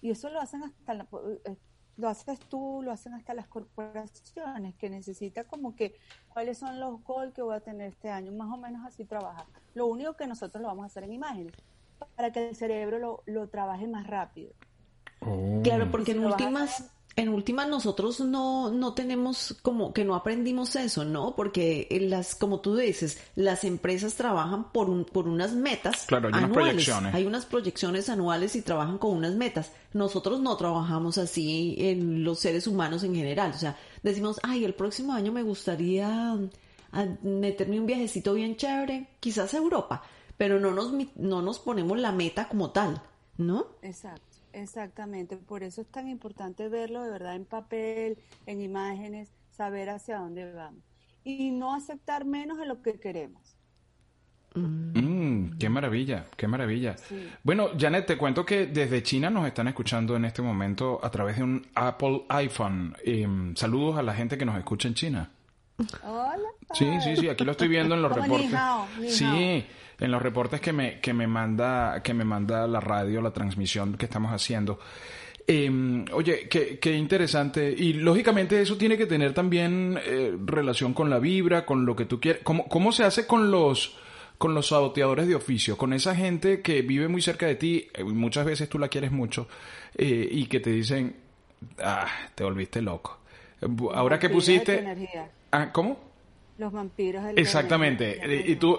Y 0.00 0.10
eso 0.10 0.28
lo 0.30 0.40
hacen 0.40 0.64
hasta 0.64 0.94
la, 0.94 1.06
eh, 1.44 1.56
lo 1.96 2.08
haces 2.08 2.40
tú, 2.40 2.80
lo 2.82 2.90
hacen 2.90 3.14
hasta 3.14 3.34
las 3.34 3.46
corporaciones, 3.46 4.74
que 4.76 4.90
necesita 4.90 5.44
como 5.44 5.76
que 5.76 5.94
cuáles 6.28 6.58
son 6.58 6.80
los 6.80 7.02
goals 7.04 7.32
que 7.34 7.42
voy 7.42 7.54
a 7.54 7.60
tener 7.60 7.88
este 7.88 8.10
año, 8.10 8.32
más 8.32 8.52
o 8.52 8.56
menos 8.56 8.84
así 8.86 9.04
trabaja. 9.04 9.46
Lo 9.74 9.86
único 9.86 10.14
que 10.14 10.26
nosotros 10.26 10.60
lo 10.62 10.68
vamos 10.68 10.84
a 10.84 10.86
hacer 10.86 11.04
en 11.04 11.12
imágenes, 11.12 11.52
para 12.16 12.32
que 12.32 12.48
el 12.48 12.56
cerebro 12.56 12.98
lo, 12.98 13.22
lo 13.26 13.48
trabaje 13.48 13.86
más 13.86 14.06
rápido. 14.06 14.52
Claro, 15.62 15.90
porque 15.90 16.12
en 16.12 16.24
últimas 16.24 16.90
en 17.14 17.28
última 17.28 17.66
nosotros 17.66 18.20
no, 18.20 18.70
no 18.70 18.94
tenemos 18.94 19.56
como 19.62 19.92
que 19.92 20.04
no 20.04 20.14
aprendimos 20.14 20.76
eso, 20.76 21.04
¿no? 21.04 21.36
Porque 21.36 21.86
las, 22.08 22.34
como 22.34 22.60
tú 22.60 22.76
dices, 22.76 23.18
las 23.36 23.64
empresas 23.64 24.14
trabajan 24.14 24.72
por 24.72 24.88
un, 24.88 25.04
por 25.04 25.28
unas 25.28 25.52
metas 25.52 26.06
claro, 26.06 26.28
hay 26.28 26.44
anuales. 26.44 26.56
Unas 26.56 26.66
proyecciones. 26.66 27.14
Hay 27.14 27.26
unas 27.26 27.46
proyecciones 27.46 28.08
anuales 28.08 28.56
y 28.56 28.62
trabajan 28.62 28.96
con 28.96 29.16
unas 29.16 29.34
metas. 29.34 29.72
Nosotros 29.92 30.40
no 30.40 30.56
trabajamos 30.56 31.18
así 31.18 31.74
en 31.78 32.24
los 32.24 32.38
seres 32.38 32.66
humanos 32.66 33.04
en 33.04 33.14
general. 33.14 33.52
O 33.54 33.58
sea, 33.58 33.76
decimos, 34.02 34.40
ay, 34.42 34.64
el 34.64 34.74
próximo 34.74 35.12
año 35.12 35.32
me 35.32 35.42
gustaría 35.42 36.38
ah, 36.92 37.06
meterme 37.22 37.78
un 37.78 37.86
viajecito 37.86 38.32
bien 38.32 38.56
chévere, 38.56 39.08
quizás 39.20 39.52
a 39.52 39.58
Europa, 39.58 40.02
pero 40.38 40.58
no 40.58 40.70
nos, 40.70 40.92
no 41.16 41.42
nos 41.42 41.58
ponemos 41.58 41.98
la 41.98 42.12
meta 42.12 42.48
como 42.48 42.70
tal, 42.70 43.02
¿no? 43.36 43.66
Exacto. 43.82 44.31
Exactamente, 44.52 45.36
por 45.36 45.62
eso 45.62 45.80
es 45.80 45.86
tan 45.88 46.08
importante 46.08 46.68
verlo 46.68 47.02
de 47.02 47.10
verdad 47.10 47.36
en 47.36 47.44
papel, 47.44 48.18
en 48.46 48.60
imágenes, 48.60 49.32
saber 49.50 49.88
hacia 49.90 50.18
dónde 50.18 50.52
vamos 50.52 50.82
y 51.24 51.50
no 51.50 51.74
aceptar 51.74 52.24
menos 52.24 52.58
de 52.58 52.66
lo 52.66 52.82
que 52.82 52.98
queremos. 52.98 53.56
Mm, 54.54 55.56
qué 55.58 55.70
maravilla, 55.70 56.26
qué 56.36 56.46
maravilla. 56.46 56.96
Bueno, 57.42 57.70
Janet, 57.78 58.06
te 58.06 58.18
cuento 58.18 58.44
que 58.44 58.66
desde 58.66 59.02
China 59.02 59.30
nos 59.30 59.46
están 59.46 59.68
escuchando 59.68 60.14
en 60.14 60.26
este 60.26 60.42
momento 60.42 61.00
a 61.02 61.10
través 61.10 61.36
de 61.36 61.42
un 61.42 61.66
Apple 61.74 62.24
iPhone. 62.28 62.94
Em, 63.02 63.56
saludos 63.56 63.96
a 63.96 64.02
la 64.02 64.14
gente 64.14 64.36
que 64.36 64.44
nos 64.44 64.58
escucha 64.58 64.88
en 64.88 64.94
China. 64.94 65.30
Hola. 66.04 66.48
Sí, 66.74 66.86
sí, 67.02 67.16
sí, 67.16 67.28
aquí 67.28 67.44
lo 67.44 67.52
estoy 67.52 67.68
viendo 67.68 67.94
en 67.94 68.02
los 68.02 68.12
reportes. 68.16 68.58
sí, 69.08 69.64
en 69.98 70.10
los 70.10 70.22
reportes 70.22 70.60
que 70.60 70.72
me, 70.72 71.00
que 71.00 71.12
me 71.12 71.26
manda, 71.26 72.02
que 72.02 72.14
me 72.14 72.24
manda 72.24 72.66
la 72.66 72.80
radio, 72.80 73.20
la 73.20 73.32
transmisión 73.32 73.96
que 73.96 74.06
estamos 74.06 74.32
haciendo. 74.32 74.78
Em, 75.46 76.04
oye, 76.12 76.48
qué, 76.48 76.78
qué, 76.78 76.94
interesante. 76.94 77.74
Y 77.76 77.94
lógicamente 77.94 78.60
eso 78.60 78.76
tiene 78.76 78.96
que 78.96 79.06
tener 79.06 79.34
también 79.34 79.98
eh, 80.04 80.36
relación 80.44 80.94
con 80.94 81.10
la 81.10 81.18
vibra, 81.18 81.66
con 81.66 81.84
lo 81.84 81.96
que 81.96 82.04
tú 82.04 82.20
quieres. 82.20 82.42
¿Cómo, 82.42 82.68
¿Cómo 82.68 82.92
se 82.92 83.04
hace 83.04 83.26
con 83.26 83.50
los 83.50 83.96
con 84.42 84.54
los 84.54 84.66
saboteadores 84.66 85.28
de 85.28 85.36
oficio, 85.36 85.76
con 85.76 85.92
esa 85.92 86.16
gente 86.16 86.62
que 86.62 86.82
vive 86.82 87.06
muy 87.06 87.22
cerca 87.22 87.46
de 87.46 87.54
ti, 87.54 87.86
eh, 87.94 88.02
muchas 88.02 88.44
veces 88.44 88.68
tú 88.68 88.76
la 88.76 88.88
quieres 88.88 89.12
mucho, 89.12 89.46
eh, 89.96 90.28
y 90.28 90.46
que 90.46 90.58
te 90.58 90.70
dicen, 90.70 91.14
ah, 91.78 92.08
te 92.34 92.42
volviste 92.42 92.82
loco. 92.82 93.20
Ahora 93.94 94.18
que 94.18 94.28
pusiste... 94.28 94.84
Ah, 95.52 95.70
¿Cómo? 95.70 96.12
Los 96.58 96.72
vampiros. 96.72 97.24
Exactamente. 97.36 98.20
y 98.46 98.56
tú, 98.56 98.78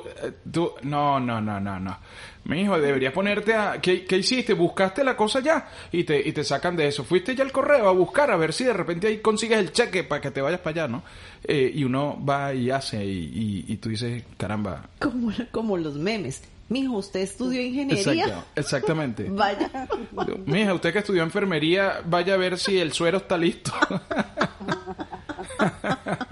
tú, 0.51 0.73
no, 0.83 1.19
no, 1.19 1.41
no, 1.41 1.59
no, 1.59 1.79
no. 1.79 1.97
Mi 2.45 2.61
hijo, 2.61 2.79
deberías 2.79 3.13
ponerte 3.13 3.53
a, 3.53 3.79
¿qué, 3.81 4.05
¿qué, 4.05 4.17
hiciste? 4.17 4.53
¿Buscaste 4.53 5.03
la 5.03 5.15
cosa 5.15 5.39
ya? 5.39 5.69
Y 5.91 6.03
te, 6.03 6.27
y 6.27 6.31
te 6.33 6.43
sacan 6.43 6.75
de 6.75 6.87
eso. 6.87 7.03
Fuiste 7.03 7.35
ya 7.35 7.43
al 7.43 7.51
correo 7.51 7.87
a 7.87 7.91
buscar 7.91 8.31
a 8.31 8.37
ver 8.37 8.53
si 8.53 8.63
de 8.63 8.73
repente 8.73 9.07
ahí 9.07 9.19
consigues 9.19 9.59
el 9.59 9.71
cheque 9.71 10.03
para 10.03 10.21
que 10.21 10.31
te 10.31 10.41
vayas 10.41 10.59
para 10.59 10.83
allá, 10.83 10.91
¿no? 10.91 11.03
Eh, 11.43 11.71
y 11.73 11.83
uno 11.83 12.23
va 12.23 12.53
y 12.53 12.69
hace 12.69 13.03
y, 13.03 13.65
y, 13.67 13.77
tú 13.77 13.89
dices, 13.89 14.23
caramba. 14.37 14.89
Como, 14.99 15.31
como 15.51 15.77
los 15.77 15.95
memes. 15.95 16.43
Mijo, 16.69 16.97
¿usted 16.97 17.21
estudió 17.21 17.61
ingeniería? 17.61 18.45
exactamente. 18.55 19.23
vaya. 19.29 19.87
Mija, 20.45 20.73
usted 20.73 20.93
que 20.93 20.99
estudió 20.99 21.23
enfermería, 21.23 22.01
vaya 22.05 22.35
a 22.35 22.37
ver 22.37 22.57
si 22.57 22.79
el 22.79 22.93
suero 22.93 23.17
está 23.17 23.37
listo. 23.37 23.73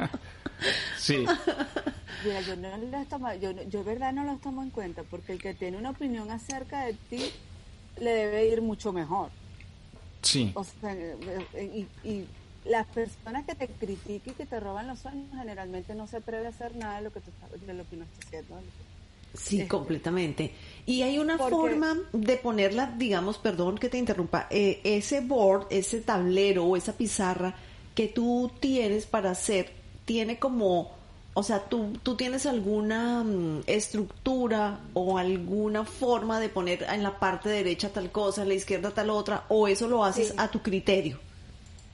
Sí. 1.02 1.26
yo 2.48 2.56
no 2.56 2.78
los 2.78 3.08
tomo, 3.08 3.34
yo, 3.34 3.52
yo 3.64 3.84
verdad 3.84 4.14
no 4.14 4.24
los 4.24 4.40
tomo 4.40 4.62
en 4.62 4.70
cuenta, 4.70 5.02
porque 5.04 5.34
el 5.34 5.42
que 5.42 5.56
tiene 5.56 5.78
una 5.78 5.90
opinión 5.90 6.30
acerca 6.30 6.86
de 6.86 6.94
ti 7.10 7.32
le 8.00 8.12
debe 8.12 8.48
ir 8.48 8.62
mucho 8.62 8.94
mejor. 8.94 9.30
Sí. 10.22 10.52
O 10.54 10.64
sea, 10.64 10.96
y, 11.60 11.88
y 12.04 12.28
las 12.66 12.86
personas 12.88 13.46
que 13.46 13.56
te 13.56 13.68
critican 13.68 14.34
y 14.34 14.38
que 14.38 14.46
te 14.46 14.60
roban 14.60 14.88
los 14.88 15.00
sueños 15.00 15.26
generalmente 15.36 15.96
no 15.96 16.06
se 16.06 16.18
atreve 16.18 16.46
a 16.46 16.50
hacer 16.50 16.76
nada 16.76 16.98
de 16.98 17.06
lo 17.06 17.12
que, 17.12 17.22
tú, 17.22 17.32
de 17.66 17.74
lo 17.74 17.90
que 17.90 17.96
no 17.98 18.04
estás 18.04 18.28
haciendo. 18.28 18.58
Sí, 19.34 19.66
completamente. 19.66 20.54
Y 20.86 21.02
hay 21.02 21.18
una 21.18 21.38
forma 21.38 21.98
de 22.14 22.38
ponerla, 22.38 22.94
digamos, 22.96 23.40
perdón 23.40 23.80
que 23.80 23.90
te 23.90 23.98
interrumpa, 23.98 24.46
eh, 24.52 24.82
ese 24.84 25.22
board, 25.22 25.68
ese 25.72 26.02
tablero 26.02 26.66
o 26.66 26.78
esa 26.78 26.94
pizarra 26.94 27.56
que 27.96 28.08
tú 28.08 28.52
tienes 28.60 29.08
para 29.08 29.32
hacer 29.32 29.81
tiene 30.12 30.40
como, 30.40 30.92
o 31.34 31.42
sea, 31.42 31.62
tú, 31.70 31.94
tú 32.04 32.18
tienes 32.18 32.46
alguna 32.46 33.24
mm, 33.24 33.62
estructura 33.66 34.82
o 34.94 35.18
alguna 35.18 35.86
forma 35.86 36.42
de 36.42 36.50
poner 36.50 36.84
en 36.84 37.02
la 37.02 37.18
parte 37.18 37.48
derecha 37.48 37.94
tal 37.94 38.12
cosa, 38.12 38.42
en 38.42 38.50
la 38.50 38.56
izquierda 38.56 38.92
tal 38.92 39.10
otra, 39.10 39.46
o 39.48 39.70
eso 39.70 39.88
lo 39.88 40.04
haces 40.04 40.34
a 40.36 40.50
tu 40.52 40.62
criterio. 40.62 41.18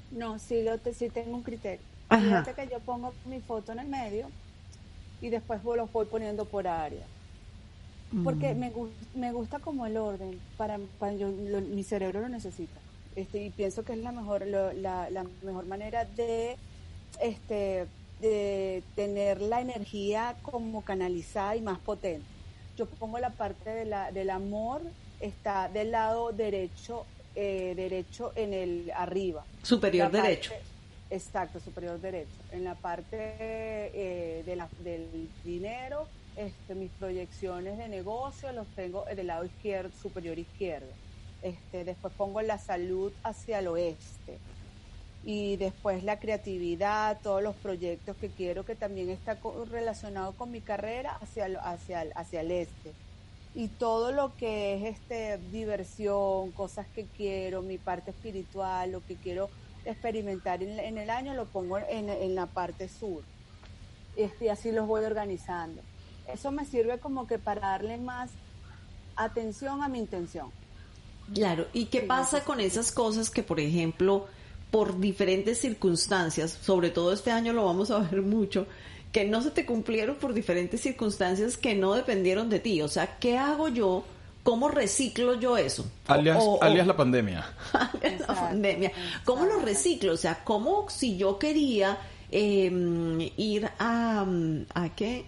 No, 0.10 0.40
sí, 0.40 0.64
lo 0.64 0.80
sí 0.94 1.10
tengo 1.10 1.36
un 1.36 1.44
criterio. 1.44 1.86
Fíjate 2.10 2.54
que 2.56 2.68
yo 2.72 2.80
pongo 2.80 3.14
mi 3.26 3.40
foto 3.40 3.72
en 3.72 3.80
el 3.80 3.88
medio 3.88 4.32
y 5.22 5.30
después 5.30 5.64
lo 5.64 5.86
voy 5.86 6.08
poniendo 6.08 6.46
por 6.46 6.68
área. 6.68 7.06
Porque 8.24 8.56
mm. 8.56 8.60
me, 8.60 8.72
me 9.14 9.32
gusta 9.32 9.60
como 9.60 9.86
el 9.86 9.98
orden, 9.98 10.40
para, 10.58 10.80
mi 10.80 11.84
cerebro 11.84 12.22
lo 12.22 12.30
necesita. 12.30 12.80
Este, 13.16 13.46
y 13.46 13.52
pienso 13.52 13.84
que 13.84 13.94
es 13.94 14.00
la 14.00 14.12
mejor, 14.12 14.48
la, 14.48 14.74
la 14.74 15.26
mejor 15.44 15.68
manera 15.68 16.06
de 16.06 16.58
este, 17.22 17.88
de 18.22 18.84
tener 18.96 19.42
la 19.42 19.62
energía 19.62 20.36
como 20.42 20.84
canalizada 20.84 21.56
y 21.56 21.62
más 21.62 21.80
potente. 21.80 22.26
Yo 22.76 22.86
pongo 22.86 23.20
la 23.20 23.32
parte 23.32 23.70
de 23.70 23.86
la, 23.86 24.12
del 24.12 24.30
amor, 24.30 24.82
está 25.20 25.70
del 25.70 25.92
lado 25.92 26.32
derecho, 26.32 27.06
eh, 27.36 27.74
derecho 27.76 28.32
en 28.36 28.54
el 28.54 28.92
arriba. 28.96 29.44
Superior 29.64 30.12
derecho. 30.12 30.54
Exacto, 31.10 31.60
superior 31.60 32.00
derecho. 32.00 32.30
En 32.52 32.64
la 32.64 32.76
parte 32.76 33.18
eh, 33.18 34.44
de 34.46 34.56
la, 34.56 34.68
del 34.84 35.30
dinero, 35.44 36.08
este, 36.36 36.76
mis 36.76 36.92
proyecciones 36.92 37.78
de 37.78 37.88
negocio 37.88 38.52
los 38.52 38.68
tengo 38.76 39.06
del 39.06 39.28
lado 39.28 39.46
izquierdo, 39.46 39.90
superior 40.02 40.38
izquierdo. 40.38 40.90
Este, 41.42 41.84
después 41.84 42.14
pongo 42.16 42.42
la 42.42 42.58
salud 42.58 43.12
hacia 43.24 43.60
el 43.60 43.68
oeste 43.68 44.38
y 45.24 45.58
después 45.58 46.04
la 46.04 46.20
creatividad, 46.20 47.20
todos 47.22 47.44
los 47.44 47.56
proyectos 47.56 48.16
que 48.18 48.30
quiero 48.30 48.66
que 48.66 48.76
también 48.76 49.10
está 49.10 49.38
relacionado 49.70 50.34
con 50.34 50.52
mi 50.52 50.62
carrera 50.62 51.18
hacia 51.22 51.48
el, 51.48 51.58
hacia, 51.58 52.06
hacia 52.16 52.42
el 52.42 52.52
este. 52.52 52.94
y 53.54 53.68
todo 53.68 54.12
lo 54.12 54.36
que 54.38 54.76
es 54.76 54.96
este 54.96 55.38
diversión, 55.52 56.52
cosas 56.52 56.88
que 56.96 57.06
quiero, 57.06 57.62
mi 57.62 57.78
parte 57.78 58.12
espiritual, 58.12 58.92
lo 58.92 59.06
que 59.06 59.16
quiero 59.16 59.50
experimentar 59.86 60.62
en, 60.62 60.98
el 60.98 61.10
año 61.10 61.34
lo 61.34 61.46
pongo 61.46 61.78
en, 61.78 62.36
la 62.36 62.46
parte 62.46 62.88
sur. 62.90 63.24
Este, 64.16 64.46
y 64.46 64.50
así 64.50 64.72
los 64.72 64.88
voy 64.88 65.06
organizando. 65.06 65.82
Eso 66.32 66.52
me 66.52 66.66
sirve 66.66 67.00
como 67.00 67.28
que 67.28 67.40
para 67.40 67.62
darle 67.62 67.98
más 67.98 68.30
atención 69.16 69.82
a 69.82 69.88
mi 69.88 70.00
intención. 70.00 70.52
Claro, 71.34 71.68
¿y 71.74 71.86
qué 71.86 72.02
pasa 72.02 72.44
con 72.44 72.60
esas 72.60 72.92
cosas 72.92 73.30
que, 73.30 73.44
por 73.44 73.60
ejemplo, 73.60 74.28
por 74.72 75.00
diferentes 75.00 75.60
circunstancias, 75.60 76.58
sobre 76.62 76.90
todo 76.90 77.14
este 77.14 77.32
año 77.32 77.54
lo 77.54 77.66
vamos 77.66 77.92
a 77.92 78.00
ver 78.00 78.22
mucho, 78.22 78.68
que 79.12 79.26
no 79.26 79.42
se 79.42 79.52
te 79.52 79.66
cumplieron 79.66 80.16
por 80.18 80.34
diferentes 80.34 80.82
circunstancias 80.82 81.58
que 81.58 81.76
no 81.76 81.94
dependieron 81.94 82.50
de 82.50 82.60
ti. 82.60 82.82
O 82.82 82.88
sea, 82.88 83.18
¿qué 83.20 83.38
hago 83.38 83.70
yo? 83.70 84.04
¿Cómo 84.44 84.70
reciclo 84.70 85.40
yo 85.40 85.58
eso? 85.58 85.86
Alias, 86.08 86.44
alias 86.62 86.88
la 86.88 86.96
pandemia. 86.96 87.46
alias 87.74 88.22
la 88.22 88.28
pandemia. 88.28 88.92
¿Cómo 89.26 89.46
lo 89.46 89.60
reciclo? 89.60 90.14
O 90.14 90.18
sea, 90.18 90.44
¿cómo 90.44 90.90
si 90.90 91.18
yo 91.18 91.40
quería 91.40 91.98
em, 92.32 93.20
ir 93.38 93.70
a, 93.80 94.26
¿a 94.74 94.90
qué? 94.96 95.26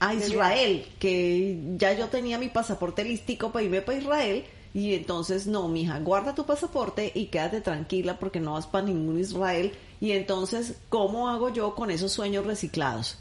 A 0.00 0.14
Israel, 0.14 0.86
que 0.98 1.58
ya 1.78 1.94
yo 1.94 2.08
tenía 2.08 2.38
mi 2.38 2.48
pasaporte 2.48 3.04
listico 3.04 3.50
para 3.50 3.64
irme 3.64 3.80
para 3.80 3.98
Israel, 3.98 4.44
y 4.74 4.94
entonces, 4.94 5.46
no, 5.46 5.68
mija, 5.68 6.00
guarda 6.00 6.34
tu 6.34 6.44
pasaporte 6.44 7.12
y 7.14 7.26
quédate 7.26 7.60
tranquila 7.60 8.18
porque 8.18 8.40
no 8.40 8.54
vas 8.54 8.66
para 8.66 8.84
ningún 8.84 9.20
Israel. 9.20 9.72
Y 10.00 10.10
entonces, 10.10 10.74
¿cómo 10.88 11.28
hago 11.28 11.48
yo 11.50 11.76
con 11.76 11.92
esos 11.92 12.10
sueños 12.10 12.44
reciclados? 12.44 13.16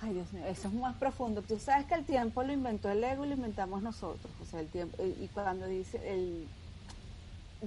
Ay, 0.00 0.14
Dios 0.14 0.32
mío, 0.32 0.44
eso 0.46 0.68
es 0.68 0.74
más 0.74 0.94
profundo. 0.96 1.42
Tú 1.42 1.58
sabes 1.58 1.84
que 1.86 1.94
el 1.94 2.04
tiempo 2.04 2.44
lo 2.44 2.52
inventó 2.52 2.88
el 2.88 3.02
ego 3.02 3.24
y 3.24 3.28
lo 3.30 3.34
inventamos 3.34 3.82
nosotros. 3.82 4.32
O 4.40 4.46
sea, 4.46 4.60
el 4.60 4.68
tiempo, 4.68 5.02
y 5.02 5.26
cuando 5.34 5.66
dice 5.66 6.00
el... 6.06 6.46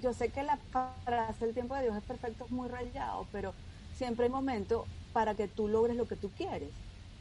Yo 0.01 0.13
sé 0.13 0.29
que 0.29 0.41
la 0.41 0.57
frase 1.03 1.45
el 1.45 1.53
tiempo 1.53 1.75
de 1.75 1.83
Dios 1.83 1.97
es 1.97 2.03
perfecto, 2.03 2.45
es 2.45 2.51
muy 2.51 2.69
rayado, 2.69 3.27
pero 3.33 3.53
siempre 3.97 4.25
hay 4.25 4.31
momentos 4.31 4.85
para 5.11 5.35
que 5.35 5.49
tú 5.49 5.67
logres 5.67 5.97
lo 5.97 6.07
que 6.07 6.15
tú 6.15 6.31
quieres 6.35 6.69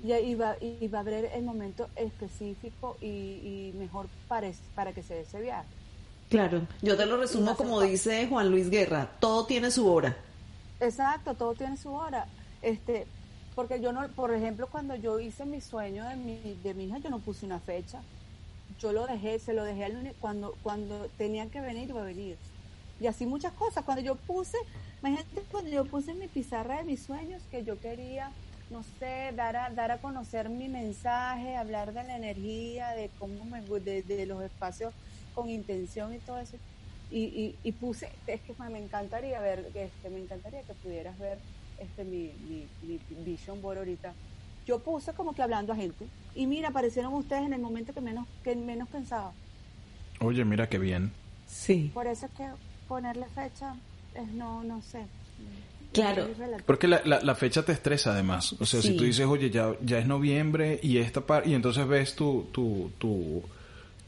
y, 0.03 0.35
va, 0.35 0.57
y 0.61 0.89
va 0.89 0.99
a 0.99 1.01
haber 1.03 1.27
el 1.27 1.45
momento 1.45 1.89
específico 1.97 2.97
y, 3.01 3.73
mejor 3.79 4.07
para, 4.29 4.51
para 4.75 4.93
que 4.93 5.03
se 5.03 5.15
dé 5.15 5.21
ese 5.21 5.41
viaje. 5.41 5.69
Claro, 6.29 6.63
yo 6.81 6.97
te 6.97 7.07
lo 7.07 7.19
resumo 7.19 7.57
como 7.57 7.81
dice 7.81 8.27
Juan 8.27 8.51
Luis 8.51 8.71
Guerra, 8.71 9.11
todo 9.21 9.47
tiene 9.47 9.71
su 9.71 9.87
hora. 9.87 10.17
Exacto, 10.81 11.35
todo 11.35 11.55
tiene 11.55 11.77
su 11.77 11.93
hora. 11.93 12.27
Este, 12.63 13.07
porque 13.55 13.81
yo 13.81 13.93
no, 13.93 14.09
por 14.09 14.33
ejemplo, 14.33 14.67
cuando 14.67 14.97
yo 14.97 15.21
hice 15.21 15.45
mi 15.45 15.61
sueño 15.61 16.09
de 16.09 16.17
mi, 16.17 16.59
de 16.63 16.75
mi 16.75 16.85
hija, 16.85 16.99
yo 16.99 17.11
no 17.11 17.19
puse 17.19 17.47
una 17.47 17.61
fecha. 17.61 18.01
Yo 18.81 18.93
lo 18.93 19.07
dejé, 19.07 19.39
se 19.39 19.53
lo 19.53 19.63
dejé 19.63 19.85
al 19.85 19.93
lunes, 19.93 20.15
cuando, 20.21 20.57
cuando 20.63 21.09
tenían 21.19 21.51
que 21.51 21.61
venir, 21.61 21.91
iba 21.91 22.01
a 22.01 22.05
venir. 22.05 22.37
Y 22.99 23.07
así 23.07 23.27
muchas 23.27 23.53
cosas. 23.53 23.85
Cuando 23.85 24.03
yo 24.03 24.17
puse, 24.17 24.57
imagínate 25.01 25.43
cuando 25.51 25.71
yo 25.71 25.85
puse 25.85 26.13
en 26.13 26.19
mi 26.19 26.29
pizarra 26.29 26.79
de 26.79 26.85
mis 26.85 27.03
sueños 27.03 27.43
que 27.51 27.63
yo 27.63 27.79
quería 27.79 28.31
no 28.73 28.83
sé, 28.99 29.33
dar 29.37 29.57
a, 29.57 29.71
dar 29.71 29.91
a 29.93 29.99
conocer 29.99 30.49
mi 30.49 30.69
mensaje, 30.69 31.57
hablar 31.57 31.93
de 31.93 32.03
la 32.05 32.17
energía, 32.17 32.91
de 32.91 33.11
cómo 33.19 33.45
me, 33.45 33.61
de, 33.81 34.03
de 34.03 34.27
los 34.27 34.43
espacios 34.43 34.93
con 35.35 35.51
intención 35.51 36.15
y 36.15 36.19
todo 36.19 36.39
eso. 36.39 36.57
Y, 37.11 37.57
y, 37.63 37.73
puse, 37.73 38.09
es 38.27 38.41
que 38.41 38.55
me 38.71 38.79
encantaría 38.79 39.39
ver, 39.39 39.71
este, 39.75 40.09
me 40.09 40.19
encantaría 40.19 40.63
que 40.63 40.73
pudieras 40.73 41.19
ver 41.19 41.37
este 41.79 42.05
mi, 42.05 42.33
mi, 42.83 42.99
vision 43.23 43.61
board 43.61 43.79
ahorita. 43.79 44.15
Yo 44.67 44.79
puse 44.79 45.13
como 45.13 45.35
que 45.35 45.43
hablando 45.43 45.75
a 45.75 45.77
gente. 45.77 46.07
Y 46.35 46.47
mira, 46.47 46.69
aparecieron 46.69 47.13
ustedes 47.13 47.43
en 47.43 47.53
el 47.53 47.61
momento 47.61 47.93
que 47.93 48.01
menos, 48.01 48.27
que 48.43 48.57
menos 48.57 48.89
pensaba. 48.89 49.33
Oye, 50.21 50.43
mira 50.47 50.71
qué 50.71 50.79
bien. 50.79 51.13
Sí. 51.47 51.91
Por 51.93 52.07
eso 52.07 52.27
es 52.27 52.33
que 52.33 52.49
ponerle 52.89 53.27
fecha 53.27 53.77
es 54.15 54.29
no, 54.29 54.65
no 54.65 54.81
sé. 54.81 55.05
Claro. 55.93 56.29
Porque 56.67 56.89
la, 56.89 57.03
la, 57.05 57.35
fecha 57.35 57.63
te 57.63 57.73
estresa 57.73 58.13
además. 58.13 58.55
O 58.59 58.67
sea, 58.67 58.81
si 58.81 58.97
tú 58.97 59.05
dices, 59.05 59.27
oye, 59.27 59.51
ya, 59.51 59.73
ya 59.83 59.99
es 59.99 60.07
noviembre 60.07 60.81
y 60.83 60.99
esta 60.99 61.21
par 61.21 61.47
y 61.47 61.55
entonces 61.55 61.87
ves 61.87 62.15
tu, 62.15 62.49
tu, 62.53 62.93
tu, 62.99 63.43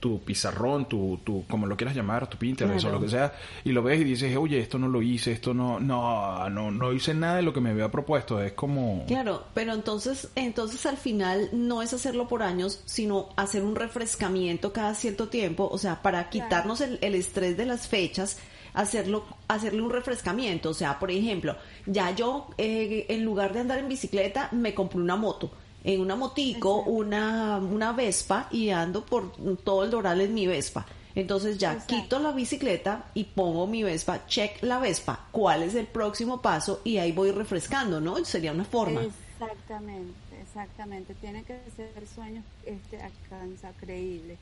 tu 0.05 0.21
pizarrón, 0.21 0.87
tu, 0.87 1.19
tu, 1.25 1.47
como 1.47 1.67
lo 1.67 1.79
quieras 1.79 1.97
llamar, 1.97 2.29
tu 2.29 2.37
Pinterest 2.37 2.85
o 2.85 2.91
lo 2.91 3.01
que 3.01 3.09
sea, 3.09 3.33
y 3.65 3.73
lo 3.73 3.83
ves 3.83 4.01
y 4.01 4.05
dices, 4.05 4.37
oye, 4.37 4.61
esto 4.61 4.79
no 4.79 4.87
lo 4.87 5.01
hice, 5.01 5.33
esto 5.33 5.55
no, 5.55 5.81
no, 5.81 6.49
no, 6.51 6.71
no 6.71 6.93
hice 6.93 7.15
nada 7.15 7.37
de 7.37 7.43
lo 7.43 7.55
que 7.55 7.61
me 7.63 7.71
había 7.71 7.91
propuesto. 7.91 8.43
Es 8.43 8.53
como... 8.53 9.05
Claro, 9.07 9.45
pero 9.55 9.73
entonces, 9.73 10.29
entonces 10.35 10.85
al 10.85 10.99
final 10.99 11.49
no 11.53 11.81
es 11.81 11.95
hacerlo 11.95 12.29
por 12.29 12.43
años, 12.43 12.83
sino 12.85 13.31
hacer 13.37 13.63
un 13.63 13.77
refrescamiento 13.77 14.75
cada 14.75 14.95
cierto 14.95 15.29
tiempo, 15.29 15.69
o 15.73 15.79
sea, 15.79 16.03
para 16.03 16.29
quitarnos 16.29 16.83
el, 16.83 16.99
el 17.01 17.15
estrés 17.15 17.57
de 17.57 17.65
las 17.65 17.89
fechas 17.89 18.39
hacerlo, 18.75 19.25
hacerle 19.49 19.81
un 19.81 19.91
refrescamiento. 19.91 20.71
O 20.71 20.75
sea, 20.75 20.99
por 20.99 21.11
ejemplo, 21.11 21.57
ya 21.87 22.11
yo 22.11 22.49
eh, 22.59 23.07
en 23.09 23.25
lugar 23.25 23.53
de 23.53 23.61
andar 23.61 23.79
en 23.79 23.89
bicicleta 23.89 24.49
me 24.53 24.75
compré 24.75 25.01
una 25.01 25.17
moto. 25.17 25.51
En 25.83 26.01
una 26.01 26.17
motico, 26.17 26.83
una, 26.83 27.59
una 27.59 27.93
Vespa 27.93 28.49
y 28.51 28.71
ando 28.71 29.05
por 29.05 29.33
todo 29.63 29.85
el 29.85 29.91
Doral 29.91 30.21
en 30.21 30.33
mi 30.35 30.47
Vespa. 30.47 30.87
Entonces 31.15 31.59
ya 31.59 31.87
quito 31.87 32.19
la 32.19 32.33
bicicleta 32.33 33.11
y 33.15 33.25
pongo 33.25 33.67
mi 33.67 33.83
Vespa, 33.85 34.27
check 34.27 34.63
la 34.63 34.81
Vespa, 34.81 35.29
cuál 35.31 35.63
es 35.63 35.75
el 35.77 35.87
próximo 35.87 36.43
paso 36.43 36.81
y 36.83 36.97
ahí 36.97 37.13
voy 37.13 37.31
refrescando, 37.31 38.01
¿no? 38.01 38.25
Sería 38.25 38.51
una 38.51 38.65
forma. 38.65 39.03
Exactamente, 39.03 40.41
exactamente. 40.43 41.15
Tiene 41.15 41.45
que 41.45 41.61
ser 41.77 41.93
sueños 42.13 42.45
este, 42.65 43.01
alcanza, 43.01 43.71
creíbles, 43.79 44.39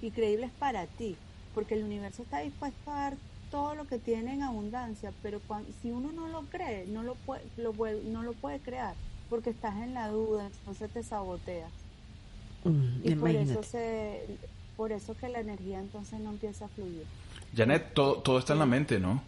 y 0.00 0.10
creíbles 0.10 0.50
para 0.58 0.86
ti, 0.86 1.16
porque 1.54 1.74
el 1.74 1.84
universo 1.84 2.22
está 2.22 2.40
dispuesto 2.40 2.90
a 2.90 2.94
dar 2.94 3.16
todo 3.56 3.74
lo 3.74 3.86
que 3.86 3.98
tiene 3.98 4.34
en 4.34 4.42
abundancia, 4.42 5.14
pero 5.22 5.40
si 5.80 5.90
uno 5.90 6.12
no 6.12 6.28
lo 6.28 6.42
cree, 6.42 6.84
no 6.88 7.02
lo 7.02 7.14
puede, 7.14 7.42
lo, 7.56 7.72
no 8.04 8.22
lo 8.22 8.34
puede 8.34 8.60
crear, 8.60 8.94
porque 9.30 9.48
estás 9.48 9.74
en 9.76 9.94
la 9.94 10.08
duda, 10.08 10.48
entonces 10.58 10.90
te 10.90 11.02
saboteas. 11.02 11.70
Mm, 12.64 12.98
y 13.02 13.14
por 13.14 13.30
eso, 13.30 13.62
se, 13.62 14.26
por 14.76 14.92
eso 14.92 15.16
que 15.16 15.30
la 15.30 15.40
energía 15.40 15.80
entonces 15.80 16.20
no 16.20 16.32
empieza 16.32 16.66
a 16.66 16.68
fluir. 16.68 17.04
Janet, 17.56 17.94
todo, 17.94 18.16
todo 18.16 18.38
está 18.38 18.52
en 18.52 18.58
la 18.58 18.66
mente, 18.66 19.00
¿no? 19.00 19.22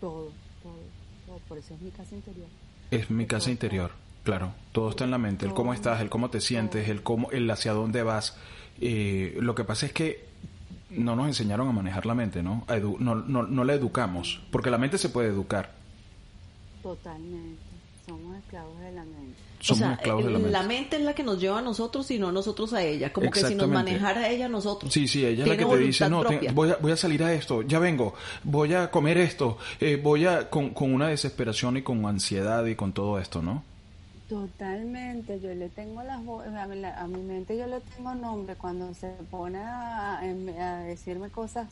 Todo, 0.00 0.30
todo, 0.62 1.38
por 1.46 1.58
eso 1.58 1.74
es 1.74 1.82
mi 1.82 1.90
casa 1.90 2.14
interior. 2.14 2.48
Es 2.90 3.10
mi 3.10 3.26
casa 3.26 3.50
interior, 3.50 3.90
claro, 4.22 4.54
todo 4.72 4.88
está 4.88 5.04
en 5.04 5.10
la 5.10 5.18
mente, 5.18 5.44
el 5.44 5.52
cómo 5.52 5.74
estás, 5.74 6.00
el 6.00 6.08
cómo 6.08 6.30
te 6.30 6.40
sientes, 6.40 6.88
el 6.88 7.02
cómo, 7.02 7.30
el 7.30 7.50
hacia 7.50 7.74
dónde 7.74 8.02
vas. 8.02 8.38
Eh, 8.80 9.36
lo 9.38 9.54
que 9.54 9.64
pasa 9.64 9.84
es 9.84 9.92
que 9.92 10.32
no 10.96 11.16
nos 11.16 11.26
enseñaron 11.26 11.68
a 11.68 11.72
manejar 11.72 12.06
la 12.06 12.14
mente, 12.14 12.42
¿no? 12.42 12.64
no, 12.98 13.14
no, 13.14 13.42
no 13.42 13.64
la 13.64 13.74
educamos, 13.74 14.40
porque 14.50 14.70
la 14.70 14.78
mente 14.78 14.98
se 14.98 15.08
puede 15.08 15.28
educar. 15.28 15.72
Totalmente, 16.82 17.62
somos 18.06 18.36
esclavos 18.36 18.78
de 18.80 18.92
la 18.92 19.04
mente. 19.04 19.38
Somos 19.60 19.92
esclavos 19.92 20.24
de 20.24 20.30
la 20.30 20.38
mente. 20.38 20.52
La 20.52 20.62
mente 20.62 20.96
es 20.96 21.02
la 21.02 21.14
que 21.14 21.22
nos 21.22 21.40
lleva 21.40 21.60
a 21.60 21.62
nosotros 21.62 22.10
y 22.10 22.18
no 22.18 22.30
nosotros 22.30 22.72
a 22.74 22.82
ella. 22.82 23.12
Como 23.12 23.30
que 23.30 23.40
si 23.40 23.54
nos 23.54 23.68
manejara 23.68 24.28
ella 24.28 24.46
a 24.46 24.48
nosotros. 24.50 24.92
Sí, 24.92 25.08
sí, 25.08 25.24
ella 25.24 25.44
es 25.44 25.48
la 25.48 25.56
que 25.56 25.64
te 25.64 25.78
dice, 25.78 26.10
no, 26.10 26.22
voy, 26.52 26.70
a, 26.70 26.76
voy 26.76 26.92
a 26.92 26.96
salir 26.96 27.22
a 27.24 27.32
esto, 27.32 27.62
ya 27.62 27.78
vengo, 27.78 28.14
voy 28.42 28.74
a 28.74 28.90
comer 28.90 29.18
esto, 29.18 29.58
eh, 29.80 29.98
voy 30.02 30.26
a, 30.26 30.50
con, 30.50 30.70
con 30.70 30.92
una 30.92 31.08
desesperación 31.08 31.78
y 31.78 31.82
con 31.82 32.04
ansiedad 32.06 32.66
y 32.66 32.74
con 32.74 32.92
todo 32.92 33.18
esto, 33.18 33.40
¿no? 33.42 33.64
Totalmente, 34.28 35.38
yo 35.38 35.52
le 35.52 35.68
tengo 35.68 36.02
las 36.02 36.18
a, 36.26 37.02
a 37.02 37.06
mi 37.06 37.20
mente 37.20 37.58
yo 37.58 37.66
le 37.66 37.80
tengo 37.80 38.14
nombre 38.14 38.54
cuando 38.56 38.94
se 38.94 39.08
pone 39.30 39.58
a, 39.58 40.20
decirme 40.86 41.28
cosas 41.28 41.68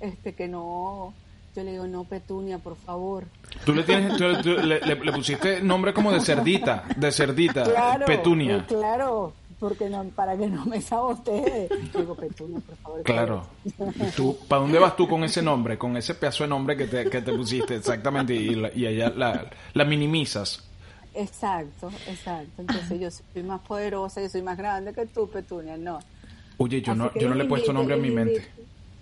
este 0.00 0.34
que 0.34 0.46
no 0.46 1.14
yo 1.54 1.64
le 1.64 1.72
digo 1.72 1.86
no 1.86 2.04
Petunia 2.04 2.58
por 2.58 2.76
favor 2.76 3.24
tú 3.64 3.72
le 3.72 3.82
tienes 3.82 4.20
le, 4.20 5.12
pusiste 5.12 5.62
nombre 5.62 5.94
como 5.94 6.12
de 6.12 6.20
cerdita 6.20 6.84
de 6.94 7.10
cerdita 7.10 7.64
Petunia. 8.04 8.66
claro 8.68 9.32
porque 9.58 9.88
no 9.88 10.04
para 10.10 10.36
que 10.36 10.48
no 10.48 10.66
me 10.66 10.82
sabotee 10.82 11.66
digo 11.94 12.14
Petunia 12.14 12.60
por 12.60 12.76
favor 12.76 13.02
claro. 13.04 13.46
Tú 14.14 14.36
para 14.46 14.60
dónde 14.60 14.78
vas 14.78 14.94
tú 14.96 15.08
con 15.08 15.24
ese 15.24 15.40
nombre 15.40 15.78
con 15.78 15.96
ese 15.96 16.14
pedazo 16.14 16.44
de 16.44 16.50
nombre 16.50 16.76
que 16.76 16.88
te, 16.88 17.08
que 17.08 17.22
te 17.22 17.32
pusiste 17.32 17.76
exactamente 17.76 18.34
y, 18.34 18.50
y 18.50 18.96
la, 18.96 19.50
la 19.72 19.84
minimizas 19.86 20.62
Exacto, 21.16 21.90
exacto. 22.06 22.60
Entonces 22.60 23.00
yo 23.00 23.10
soy 23.10 23.42
más 23.42 23.60
poderosa, 23.62 24.20
yo 24.20 24.28
soy 24.28 24.42
más 24.42 24.58
grande 24.58 24.92
que 24.92 25.06
tú, 25.06 25.28
Petunia, 25.28 25.76
no. 25.76 25.98
Oye, 26.58 26.82
yo 26.82 26.94
no, 26.94 27.10
yo 27.14 27.28
no 27.28 27.34
le 27.34 27.44
he 27.44 27.48
puesto 27.48 27.72
nombre 27.72 27.94
a 27.94 27.98
mi 27.98 28.10
mente. 28.10 28.46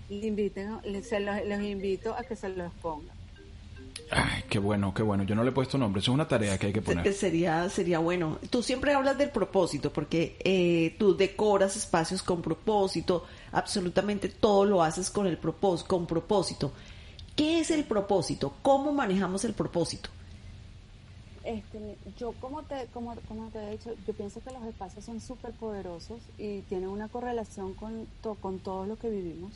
Le 0.09 0.27
inviten, 0.27 0.79
se 1.03 1.19
los, 1.19 1.61
invito 1.61 2.15
a 2.15 2.23
que 2.23 2.37
se 2.37 2.49
los 2.51 2.73
pongan. 2.75 3.15
Ay, 4.11 4.45
qué 4.49 4.61
bueno, 4.61 4.95
qué 4.95 5.03
bueno. 5.03 5.25
Yo 5.25 5.35
no 5.35 5.43
le 5.43 5.51
he 5.51 5.53
puesto 5.53 5.77
nombre. 5.77 6.01
Eso 6.01 6.13
es 6.13 6.15
una 6.15 6.29
tarea 6.29 6.57
que 6.57 6.67
hay 6.67 6.73
que 6.73 6.83
poner. 6.83 7.13
Sería, 7.15 7.69
sería 7.69 7.99
bueno. 7.99 8.39
Tú 8.51 8.63
siempre 8.63 8.93
hablas 8.93 9.19
del 9.19 9.31
propósito, 9.31 9.93
porque 9.93 10.37
eh, 10.45 10.95
tú 10.99 11.17
decoras 11.17 11.77
espacios 11.77 12.23
con 12.23 12.43
propósito. 12.43 13.25
Absolutamente 13.51 14.29
todo 14.29 14.65
lo 14.67 14.83
haces 14.83 15.11
con 15.11 15.27
el 15.27 15.39
propósito, 15.39 15.89
con 15.89 16.07
propósito. 16.07 16.73
¿Qué 17.35 17.61
es 17.61 17.71
el 17.71 17.85
propósito? 17.85 18.55
¿Cómo 18.63 18.93
manejamos 18.93 19.45
el 19.45 19.55
propósito? 19.55 20.11
Este, 21.45 21.99
yo 22.17 22.33
como 22.41 22.63
te, 22.63 22.87
como, 22.89 23.15
como 23.29 23.51
te 23.51 23.59
he 23.59 23.71
dicho, 23.73 23.91
yo 24.07 24.15
pienso 24.15 24.41
que 24.43 24.51
los 24.51 24.65
espacios 24.65 25.05
son 25.05 25.21
súper 25.21 25.53
poderosos 25.53 26.23
y 26.39 26.63
tienen 26.63 26.89
una 26.89 27.09
correlación 27.09 27.75
con, 27.75 28.07
con 28.41 28.61
todo 28.61 28.87
lo 28.87 28.97
que 28.97 29.11
vivimos, 29.11 29.53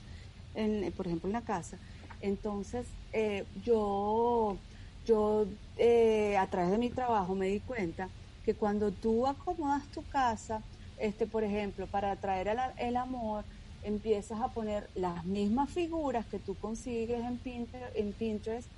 en, 0.54 0.92
por 0.92 1.06
ejemplo 1.06 1.28
en 1.28 1.32
la 1.32 1.44
casa. 1.44 1.78
Entonces, 2.20 2.86
eh, 3.12 3.46
yo, 3.64 4.58
yo 5.06 5.46
eh, 5.76 6.36
a 6.36 6.46
través 6.50 6.70
de 6.70 6.78
mi 6.78 6.90
trabajo 6.90 7.34
me 7.34 7.46
di 7.48 7.60
cuenta 7.60 8.10
que 8.42 8.54
cuando 8.54 8.92
tú 8.92 9.26
acomodas 9.26 9.90
tu 9.90 10.02
casa, 10.08 10.62
este, 10.98 11.26
por 11.26 11.42
ejemplo, 11.42 11.86
para 11.86 12.12
atraer 12.12 12.48
el, 12.76 12.96
amor, 12.96 13.44
empiezas 13.82 14.40
a 14.42 14.52
poner 14.52 14.90
las 14.94 15.24
mismas 15.24 15.70
figuras 15.70 16.26
que 16.26 16.38
tú 16.38 16.54
consigues 16.58 17.24
en 17.24 17.38
Pinterest, 17.38 17.96
en 17.96 18.12
Pinterest 18.12 18.68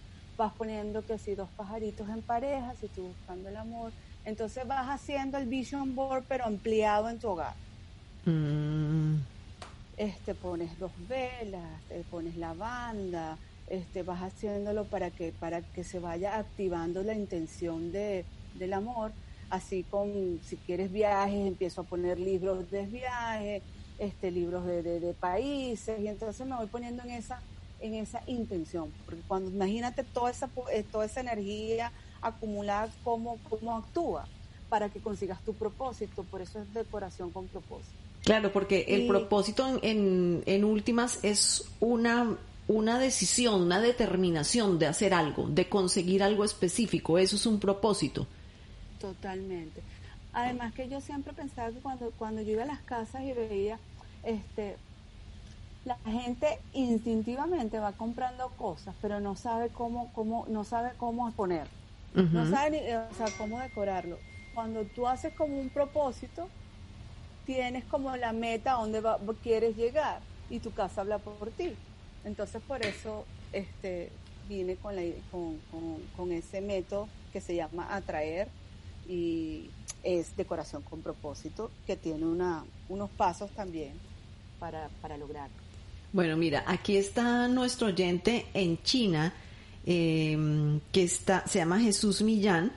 vas 0.41 0.53
poniendo 0.55 1.05
que 1.05 1.19
si 1.19 1.35
dos 1.35 1.51
pajaritos 1.55 2.09
en 2.09 2.23
pareja, 2.23 2.75
si 2.81 2.89
tú 2.89 3.03
buscando 3.09 3.51
el 3.51 3.57
amor, 3.59 3.93
entonces 4.25 4.67
vas 4.67 4.89
haciendo 4.89 5.37
el 5.37 5.47
vision 5.47 5.95
board 5.95 6.25
pero 6.27 6.47
ampliado 6.47 7.11
en 7.11 7.19
tu 7.19 7.29
hogar. 7.29 7.55
Mm. 8.25 9.17
Este 9.99 10.35
pones 10.35 10.79
dos 10.79 10.93
velas, 11.07 11.83
te 11.89 12.03
pones 12.05 12.37
lavanda, 12.37 13.37
este 13.69 14.03
vas 14.03 14.23
haciéndolo 14.23 14.85
para 14.87 15.11
que 15.11 15.33
para 15.39 15.61
que 15.61 15.85
se 15.85 15.99
vaya 15.99 16.39
activando 16.39 17.03
la 17.03 17.15
intención 17.15 17.93
de, 17.93 18.25
del 18.55 18.73
amor, 18.73 19.13
así 19.51 19.83
con 19.83 20.41
si 20.43 20.57
quieres 20.57 20.91
viajes, 20.91 21.47
empiezo 21.47 21.83
a 21.83 21.85
poner 21.85 22.19
libros 22.19 22.71
de 22.71 22.87
viaje, 22.87 23.63
este 23.99 24.31
libros 24.31 24.65
de, 24.65 24.83
de 24.83 25.13
países 25.13 26.01
y 26.01 26.09
entonces 26.09 26.47
me 26.47 26.57
voy 26.57 26.67
poniendo 26.67 27.03
en 27.03 27.11
esa 27.11 27.43
en 27.81 27.95
esa 27.95 28.23
intención, 28.27 28.93
porque 29.05 29.21
cuando 29.27 29.51
imagínate 29.51 30.05
toda 30.05 30.31
esa, 30.31 30.49
eh, 30.73 30.85
toda 30.91 31.07
esa 31.07 31.21
energía 31.21 31.93
acumulada, 32.21 32.91
cómo, 33.05 33.39
cómo 33.49 33.77
actúa 33.77 34.27
para 34.69 34.89
que 34.89 35.01
consigas 35.01 35.41
tu 35.43 35.55
propósito, 35.55 36.23
por 36.25 36.43
eso 36.43 36.61
es 36.61 36.73
decoración 36.73 37.31
con 37.31 37.49
propósito. 37.49 37.93
Claro, 38.23 38.53
porque 38.53 38.85
el 38.89 39.07
propósito 39.07 39.81
en, 39.83 40.43
en, 40.45 40.65
últimas 40.65 41.25
es 41.25 41.71
una, 41.81 42.37
una 42.69 42.99
decisión, 42.99 43.63
una 43.63 43.81
determinación 43.81 44.79
de 44.79 44.87
hacer 44.87 45.15
algo, 45.15 45.49
de 45.49 45.69
conseguir 45.69 46.23
algo 46.23 46.45
específico, 46.45 47.19
eso 47.19 47.37
es 47.37 47.47
un 47.47 47.59
propósito. 47.59 48.27
Totalmente. 49.01 49.81
Además 50.33 50.75
que 50.75 50.89
yo 50.89 51.01
siempre 51.01 51.33
pensaba 51.33 51.71
que 51.71 51.79
cuando, 51.79 52.13
cuando 52.19 52.43
yo 52.43 52.53
iba 52.53 52.63
a 52.63 52.67
las 52.67 52.81
casas 52.83 53.23
y 53.23 53.33
veía 53.33 53.79
este 54.23 54.77
la 55.85 55.97
gente 56.05 56.59
instintivamente 56.73 57.79
va 57.79 57.93
comprando 57.93 58.51
cosas, 58.51 58.95
pero 59.01 59.21
no 59.21 59.35
sabe 59.35 59.71
cómo, 59.71 60.13
cómo, 60.13 60.45
no 60.49 60.65
sabe 60.65 60.93
cómo 60.99 61.31
poner, 61.33 61.67
no 62.15 62.49
sabe 62.51 62.71
ni, 62.71 62.79
o 62.79 63.15
sea, 63.15 63.27
cómo 63.39 63.59
decorarlo. 63.59 64.19
Cuando 64.55 64.85
tú 64.85 65.07
haces 65.07 65.33
como 65.35 65.59
un 65.59 65.71
propósito, 65.71 66.49
tienes 67.47 67.85
como 67.85 68.15
la 68.17 68.33
meta 68.33 68.75
a 68.75 68.81
donde 68.81 69.03
quieres 69.43 69.77
llegar 69.77 70.21
y 70.51 70.59
tu 70.59 70.73
casa 70.73 71.01
habla 71.01 71.19
por 71.19 71.51
ti. 71.51 71.75
Entonces 72.25 72.61
por 72.67 72.85
eso 72.85 73.25
este 73.53 74.11
vine 74.49 74.77
con, 74.77 74.97
la, 74.97 75.03
con, 75.31 75.59
con 76.17 76.33
ese 76.33 76.61
método 76.61 77.09
que 77.33 77.41
se 77.41 77.55
llama 77.55 77.95
atraer 77.95 78.49
y 79.09 79.71
es 80.03 80.37
decoración 80.37 80.83
con 80.83 81.03
propósito 81.03 81.71
que 81.87 81.97
tiene 81.97 82.27
una, 82.27 82.65
unos 82.89 83.11
pasos 83.11 83.51
también 83.53 83.93
para, 84.59 84.89
para 85.01 85.17
lograrlo. 85.17 85.70
Bueno, 86.13 86.37
mira, 86.37 86.65
aquí 86.67 86.97
está 86.97 87.47
nuestro 87.47 87.89
oyente 87.89 88.47
en 88.53 88.83
China, 88.83 89.33
em, 89.87 90.81
que 90.91 91.05
está, 91.05 91.45
se 91.47 91.61
llama 91.61 91.79
Jesús 91.79 92.23
Millán, 92.23 92.73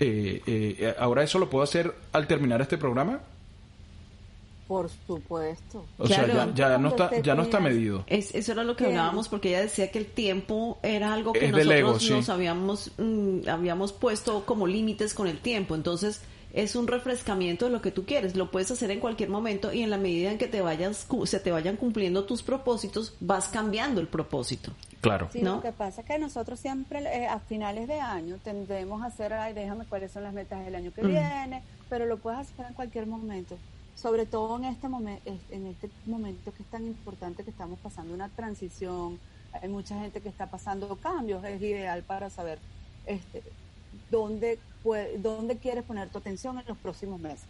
Eh, 0.00 0.42
eh, 0.44 0.94
ahora 0.98 1.22
eso 1.22 1.38
lo 1.38 1.48
puedo 1.48 1.62
hacer 1.62 1.94
al 2.10 2.26
terminar 2.26 2.60
este 2.60 2.76
programa. 2.78 3.20
Por 4.66 4.90
supuesto. 5.06 5.84
O 5.98 6.08
sea, 6.08 6.52
ya, 6.52 6.78
no 6.78 6.88
está, 6.88 7.20
ya 7.20 7.36
no 7.36 7.44
está 7.44 7.60
medido. 7.60 8.02
Es, 8.08 8.34
eso 8.34 8.50
era 8.50 8.64
lo 8.64 8.74
que 8.74 8.86
hablábamos 8.86 9.28
porque 9.28 9.50
ella 9.50 9.60
decía 9.60 9.92
que 9.92 10.00
el 10.00 10.06
tiempo 10.06 10.80
era 10.82 11.14
algo 11.14 11.32
que 11.32 11.52
nosotros 11.52 12.10
nos 12.10 12.28
habíamos, 12.28 12.90
mm, 12.98 13.48
habíamos 13.48 13.92
puesto 13.92 14.44
como 14.44 14.66
límites 14.66 15.14
con 15.14 15.28
el 15.28 15.38
tiempo. 15.38 15.76
Entonces, 15.76 16.22
es 16.52 16.76
un 16.76 16.86
refrescamiento 16.86 17.64
de 17.64 17.70
lo 17.70 17.80
que 17.80 17.90
tú 17.90 18.04
quieres. 18.04 18.36
Lo 18.36 18.50
puedes 18.50 18.70
hacer 18.70 18.90
en 18.90 19.00
cualquier 19.00 19.30
momento 19.30 19.72
y 19.72 19.82
en 19.82 19.90
la 19.90 19.98
medida 19.98 20.30
en 20.30 20.38
que 20.38 20.48
te 20.48 20.60
vayas, 20.60 21.06
se 21.24 21.40
te 21.40 21.50
vayan 21.50 21.76
cumpliendo 21.76 22.24
tus 22.24 22.42
propósitos, 22.42 23.16
vas 23.20 23.48
cambiando 23.48 24.00
el 24.00 24.08
propósito. 24.08 24.72
Claro. 25.00 25.28
Sí, 25.32 25.40
lo 25.40 25.62
que 25.62 25.72
pasa 25.72 26.02
es 26.02 26.06
que 26.06 26.18
nosotros 26.18 26.60
siempre 26.60 27.00
eh, 27.00 27.26
a 27.26 27.40
finales 27.40 27.88
de 27.88 28.00
año 28.00 28.38
tendremos 28.42 29.02
a 29.02 29.06
hacer, 29.06 29.32
ay, 29.32 29.52
déjame 29.52 29.84
cuáles 29.86 30.12
son 30.12 30.22
las 30.22 30.32
metas 30.32 30.64
del 30.64 30.74
año 30.74 30.92
que 30.92 31.02
viene, 31.02 31.62
pero 31.88 32.06
lo 32.06 32.18
puedes 32.18 32.40
hacer 32.40 32.66
en 32.66 32.74
cualquier 32.74 33.06
momento 33.06 33.56
sobre 33.94 34.26
todo 34.26 34.56
en 34.56 34.64
este 34.64 34.88
momento, 34.88 35.30
en 35.50 35.66
este 35.66 35.88
momento 36.06 36.52
que 36.52 36.62
es 36.62 36.68
tan 36.70 36.84
importante 36.86 37.44
que 37.44 37.50
estamos 37.50 37.78
pasando 37.78 38.14
una 38.14 38.28
transición, 38.30 39.18
hay 39.52 39.68
mucha 39.68 39.98
gente 40.00 40.20
que 40.20 40.28
está 40.28 40.46
pasando 40.46 40.96
cambios, 40.96 41.44
es 41.44 41.60
ideal 41.60 42.02
para 42.02 42.30
saber 42.30 42.58
este 43.06 43.42
dónde 44.10 44.58
dónde 45.18 45.58
quieres 45.58 45.84
poner 45.84 46.08
tu 46.08 46.18
atención 46.18 46.58
en 46.58 46.64
los 46.66 46.76
próximos 46.78 47.20
meses. 47.20 47.46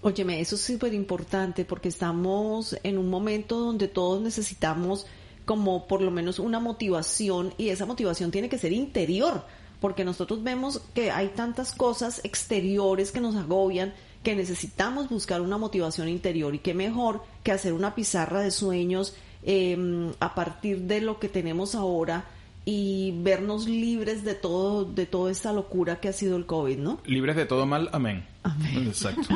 Óyeme, 0.00 0.40
eso 0.40 0.56
es 0.56 0.60
súper 0.60 0.94
importante 0.94 1.64
porque 1.64 1.88
estamos 1.88 2.76
en 2.82 2.98
un 2.98 3.08
momento 3.08 3.58
donde 3.58 3.88
todos 3.88 4.20
necesitamos 4.20 5.06
como 5.44 5.86
por 5.86 6.02
lo 6.02 6.10
menos 6.10 6.38
una 6.38 6.60
motivación 6.60 7.52
y 7.58 7.68
esa 7.68 7.86
motivación 7.86 8.30
tiene 8.30 8.48
que 8.48 8.58
ser 8.58 8.72
interior 8.72 9.44
porque 9.80 10.04
nosotros 10.04 10.42
vemos 10.42 10.80
que 10.94 11.10
hay 11.10 11.28
tantas 11.28 11.72
cosas 11.72 12.20
exteriores 12.24 13.10
que 13.10 13.20
nos 13.20 13.34
agobian 13.34 13.92
que 14.22 14.36
necesitamos 14.36 15.08
buscar 15.08 15.40
una 15.40 15.58
motivación 15.58 16.08
interior 16.08 16.54
y 16.54 16.60
qué 16.60 16.74
mejor 16.74 17.22
que 17.42 17.52
hacer 17.52 17.72
una 17.72 17.94
pizarra 17.94 18.40
de 18.40 18.52
sueños 18.52 19.14
em, 19.44 20.12
a 20.20 20.34
partir 20.34 20.82
de 20.82 21.00
lo 21.00 21.18
que 21.18 21.28
tenemos 21.28 21.74
ahora 21.74 22.24
y 22.64 23.12
vernos 23.22 23.66
libres 23.68 24.24
de 24.24 24.34
todo 24.34 24.84
de 24.84 25.06
toda 25.06 25.32
esta 25.32 25.52
locura 25.52 26.00
que 26.00 26.08
ha 26.08 26.12
sido 26.12 26.36
el 26.36 26.46
COVID, 26.46 26.78
¿no? 26.78 27.00
Libres 27.06 27.36
de 27.36 27.46
todo 27.46 27.66
mal, 27.66 27.88
amén. 27.92 28.24
Amén. 28.42 28.86
Exacto. 28.86 29.34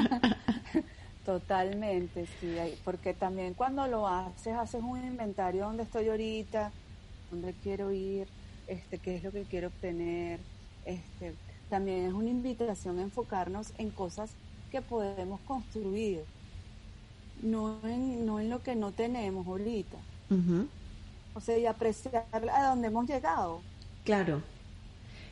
Totalmente, 1.25 2.27
sí, 2.41 2.55
porque 2.85 3.13
también 3.13 3.55
cuando 3.55 3.89
lo 3.89 4.07
haces, 4.07 4.55
haces 4.55 4.81
un 4.81 5.05
inventario 5.05 5.65
donde 5.65 5.83
estoy 5.83 6.09
ahorita, 6.09 6.71
dónde 7.33 7.53
quiero 7.65 7.91
ir, 7.91 8.29
este, 8.69 8.99
qué 8.99 9.17
es 9.17 9.25
lo 9.25 9.33
que 9.33 9.43
quiero 9.43 9.67
obtener, 9.67 10.39
este, 10.85 11.35
también 11.69 12.07
es 12.07 12.13
una 12.13 12.31
invitación 12.31 13.01
a 13.01 13.03
enfocarnos 13.03 13.73
en 13.79 13.91
cosas 13.91 14.31
que 14.71 14.81
podemos 14.81 15.41
construir, 15.41 16.21
no 17.43 17.81
en, 17.83 18.25
no 18.25 18.39
en 18.39 18.49
lo 18.49 18.63
que 18.63 18.77
no 18.77 18.93
tenemos 18.93 19.49
ahorita. 19.49 19.99
O 21.37 21.41
sea, 21.41 21.59
y 21.59 21.67
apreciar 21.67 22.25
a 22.33 22.69
donde 22.69 22.89
hemos 22.89 23.07
llegado. 23.07 23.61
Claro. 24.05 24.41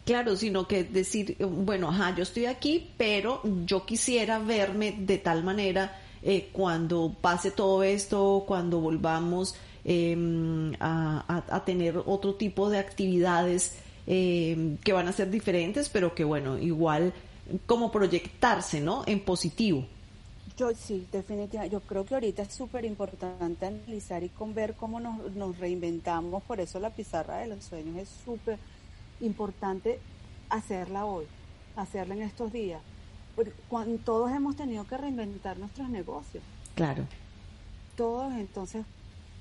Claro, 0.04 0.36
sino 0.36 0.68
que 0.68 0.84
decir, 0.84 1.36
bueno, 1.40 1.88
ajá, 1.88 2.14
yo 2.14 2.24
estoy 2.24 2.44
aquí, 2.44 2.90
pero 2.98 3.40
yo 3.64 3.86
quisiera 3.86 4.38
verme 4.38 4.92
de 4.98 5.16
tal 5.16 5.42
manera 5.42 5.98
eh, 6.22 6.50
cuando 6.52 7.16
pase 7.18 7.50
todo 7.52 7.82
esto, 7.82 8.44
cuando 8.46 8.80
volvamos 8.80 9.54
em, 9.82 10.74
a, 10.78 11.62
tener 11.64 11.96
otro 12.04 12.34
tipo 12.34 12.68
de 12.68 12.78
actividades 12.78 13.78
em, 14.06 14.76
que 14.76 14.92
van 14.92 15.08
a 15.08 15.12
ser 15.12 15.30
diferentes, 15.30 15.88
pero 15.88 16.14
que 16.14 16.24
bueno, 16.24 16.58
igual 16.58 17.14
como 17.64 17.90
proyectarse, 17.90 18.80
¿no? 18.80 19.04
En 19.06 19.20
positivo. 19.20 19.86
Yo 20.56 20.72
sí, 20.74 21.06
definitivamente. 21.10 21.72
Yo 21.72 21.80
creo 21.80 22.04
que 22.04 22.14
ahorita 22.14 22.42
es 22.42 22.52
súper 22.52 22.84
importante 22.84 23.66
analizar 23.66 24.22
y 24.22 24.28
con 24.28 24.54
ver 24.54 24.74
cómo 24.74 25.00
nos, 25.00 25.34
nos 25.34 25.58
reinventamos. 25.58 26.42
Por 26.44 26.60
eso 26.60 26.78
la 26.78 26.90
pizarra 26.90 27.38
de 27.38 27.48
los 27.48 27.64
sueños 27.64 27.96
es 27.96 28.08
súper 28.24 28.58
importante 29.20 29.98
hacerla 30.50 31.06
hoy, 31.06 31.26
hacerla 31.76 32.14
en 32.14 32.22
estos 32.22 32.52
días. 32.52 32.80
Porque 33.34 33.52
cuando, 33.68 33.98
todos 34.04 34.30
hemos 34.30 34.54
tenido 34.54 34.86
que 34.86 34.96
reinventar 34.96 35.58
nuestros 35.58 35.88
negocios. 35.88 36.44
Claro. 36.76 37.04
Todos, 37.96 38.32
entonces 38.34 38.84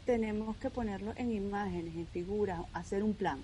tenemos 0.08 0.58
que 0.58 0.72
ponerlo 0.72 1.14
en 1.16 1.32
imágenes, 1.32 1.96
en 1.96 2.08
figuras, 2.08 2.62
hacer 2.74 3.04
un 3.04 3.14
plan. 3.14 3.40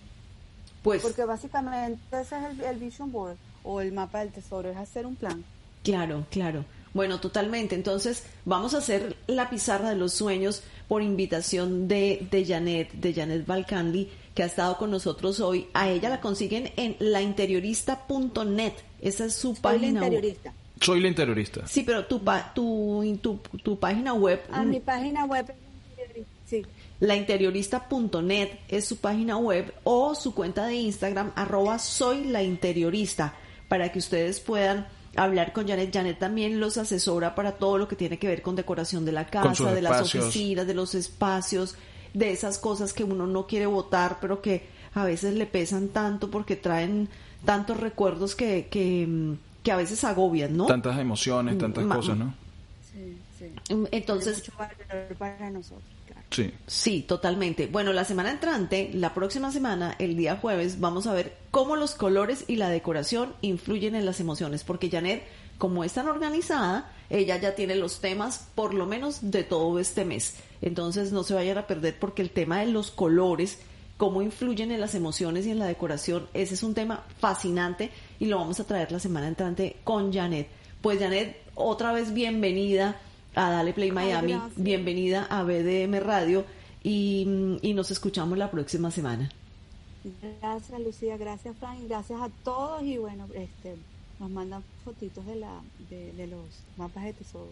Pues. 0.82 1.04
Porque 1.04 1.24
básicamente 1.24 2.00
ese 2.12 2.38
es 2.38 2.44
el, 2.46 2.62
el 2.62 2.78
vision 2.78 3.12
board 3.12 3.38
o 3.64 3.82
el 3.82 3.92
mapa 3.92 4.20
del 4.20 4.32
tesoro, 4.32 4.70
es 4.70 4.78
hacer 4.78 5.06
un 5.06 5.16
plan. 5.16 5.44
Claro, 5.84 6.26
claro. 6.32 6.66
Bueno, 6.94 7.20
totalmente. 7.20 7.76
Entonces, 7.76 8.24
vamos 8.46 8.74
a 8.74 8.80
hacer 8.80 9.16
la 9.28 9.50
pizarra 9.50 9.90
de 9.90 9.96
los 9.96 10.14
sueños 10.14 10.64
por 10.88 11.02
invitación 11.04 11.88
de, 11.88 12.28
de 12.32 12.46
Janet, 12.46 12.92
de 12.94 13.14
Janet 13.14 13.46
Balcandi, 13.46 14.10
que 14.34 14.44
ha 14.44 14.48
estado 14.48 14.78
con 14.78 14.92
nosotros 14.92 15.40
hoy. 15.40 15.68
A 15.74 15.90
ella 15.90 16.10
la 16.10 16.20
consiguen 16.20 16.72
en 16.78 16.96
lainteriorista.net. 17.00 18.74
Esa 19.02 19.26
es 19.26 19.36
su 19.36 19.54
página 19.56 20.02
web. 20.02 20.38
Soy 20.82 21.02
la 21.02 21.08
interiorista. 21.10 21.68
Sí, 21.68 21.84
pero 21.84 22.06
tu, 22.06 22.22
tu, 22.56 23.20
tu, 23.22 23.38
tu 23.62 23.80
página 23.80 24.14
web. 24.14 24.42
A 24.52 24.64
mi 24.64 24.80
página 24.80 25.26
web, 25.26 25.54
sí. 26.46 26.66
Lainteriorista.net 27.02 28.50
es 28.68 28.86
su 28.86 28.98
página 28.98 29.38
web 29.38 29.74
o 29.84 30.16
su 30.16 30.34
cuenta 30.34 30.66
de 30.68 30.76
Instagram, 30.76 31.32
arroba 31.36 31.80
soy 31.80 32.26
la 32.26 32.44
interiorista, 32.44 33.36
para 33.70 33.92
que 33.92 34.00
ustedes 34.00 34.40
puedan 34.42 34.88
hablar 35.24 35.54
con 35.54 35.68
Janet. 35.68 35.94
Janet 35.94 36.20
también 36.20 36.60
los 36.60 36.78
asesora 36.78 37.36
para 37.36 37.54
todo 37.54 37.78
lo 37.78 37.88
que 37.88 37.96
tiene 37.96 38.18
que 38.18 38.28
ver 38.28 38.42
con 38.42 38.56
decoración 38.56 39.06
de 39.06 39.12
la 39.12 39.28
casa, 39.28 39.74
de 39.74 39.82
las 39.82 40.02
oficinas, 40.02 40.66
de 40.66 40.74
los 40.74 40.96
espacios, 40.96 41.76
de 42.14 42.32
esas 42.32 42.58
cosas 42.58 42.94
que 42.94 43.04
uno 43.04 43.28
no 43.28 43.46
quiere 43.46 43.66
votar, 43.66 44.18
pero 44.22 44.42
que 44.42 44.68
a 44.94 45.04
veces 45.04 45.36
le 45.36 45.46
pesan 45.46 45.90
tanto 45.90 46.32
porque 46.32 46.56
traen 46.56 47.10
tantos 47.46 47.78
recuerdos 47.78 48.36
que, 48.36 48.68
que, 48.70 49.72
a 49.72 49.76
veces 49.76 50.04
agobian, 50.04 50.58
¿no? 50.58 50.66
Tantas 50.66 50.98
emociones, 50.98 51.58
tantas 51.60 51.86
cosas, 51.86 52.18
¿no? 52.18 52.34
Sí, 52.92 53.18
sí. 53.38 53.52
Entonces, 53.92 54.50
para 55.20 55.52
nosotros. 55.52 55.99
Sí. 56.32 56.54
Sí, 56.68 57.02
totalmente. 57.02 57.68
Bueno, 57.68 57.92
la 57.92 58.06
semana 58.06 58.32
entrante, 58.32 58.92
la 58.94 59.14
próxima 59.14 59.52
semana, 59.52 59.96
el 59.98 60.16
día 60.16 60.36
jueves, 60.36 60.80
vamos 60.80 61.08
a 61.08 61.14
ver 61.14 61.36
cómo 61.50 61.76
los 61.76 61.96
colores 61.96 62.46
y 62.48 62.58
la 62.58 62.70
decoración 62.70 63.34
influyen 63.42 63.96
en 63.96 64.06
las 64.06 64.20
emociones, 64.20 64.64
porque 64.64 64.90
Janet, 64.92 65.24
como 65.58 65.84
es 65.84 65.94
tan 65.94 66.08
organizada, 66.08 66.92
ella 67.10 67.38
ya 67.38 67.56
tiene 67.56 67.76
los 67.76 68.00
temas 68.00 68.48
por 68.54 68.74
lo 68.74 68.86
menos 68.86 69.32
de 69.32 69.44
todo 69.44 69.80
este 69.80 70.06
mes. 70.06 70.36
Entonces 70.62 71.12
no 71.12 71.24
se 71.24 71.34
vayan 71.34 71.58
a 71.58 71.68
perder 71.68 71.98
porque 71.98 72.22
el 72.22 72.30
tema 72.30 72.60
de 72.60 72.68
los 72.68 72.92
colores, 72.92 73.60
cómo 73.98 74.22
influyen 74.22 74.72
en 74.72 74.82
las 74.82 74.94
emociones 74.94 75.48
y 75.48 75.52
en 75.52 75.60
la 75.60 75.66
decoración, 75.66 76.28
ese 76.36 76.54
es 76.54 76.64
un 76.64 76.76
tema 76.76 77.06
fascinante 77.20 77.90
y 78.20 78.26
lo 78.26 78.38
vamos 78.38 78.60
a 78.60 78.66
traer 78.66 78.92
la 78.92 79.00
semana 79.00 79.28
entrante 79.28 79.78
con 79.84 80.14
Janet. 80.14 80.48
Pues 80.82 81.00
Janet, 81.00 81.42
otra 81.56 81.92
vez 81.92 82.14
bienvenida 82.14 83.02
a 83.40 83.52
Dale 83.52 83.72
Play 83.72 83.92
Miami. 83.92 84.38
Bienvenida 84.58 85.26
a 85.30 85.44
BDM 85.44 86.00
Radio 86.02 86.44
y, 86.84 87.26
nos 87.74 87.90
escuchamos 87.90 88.38
la 88.38 88.52
próxima 88.52 88.92
semana. 88.92 89.30
Gracias 90.42 90.80
Lucía, 90.80 91.18
gracias 91.18 91.56
Frank, 91.58 91.80
gracias 91.88 92.22
a 92.22 92.30
todos 92.44 92.84
y 92.84 92.98
bueno, 92.98 93.28
este 93.34 93.76
nos 94.20 94.30
mandan 94.30 94.62
fotitos 94.84 95.26
de 95.26 95.36
la 95.36 95.62
de, 95.90 96.28
los 96.28 96.44
mapas 96.76 97.06
de 97.06 97.14
tesoro. 97.14 97.52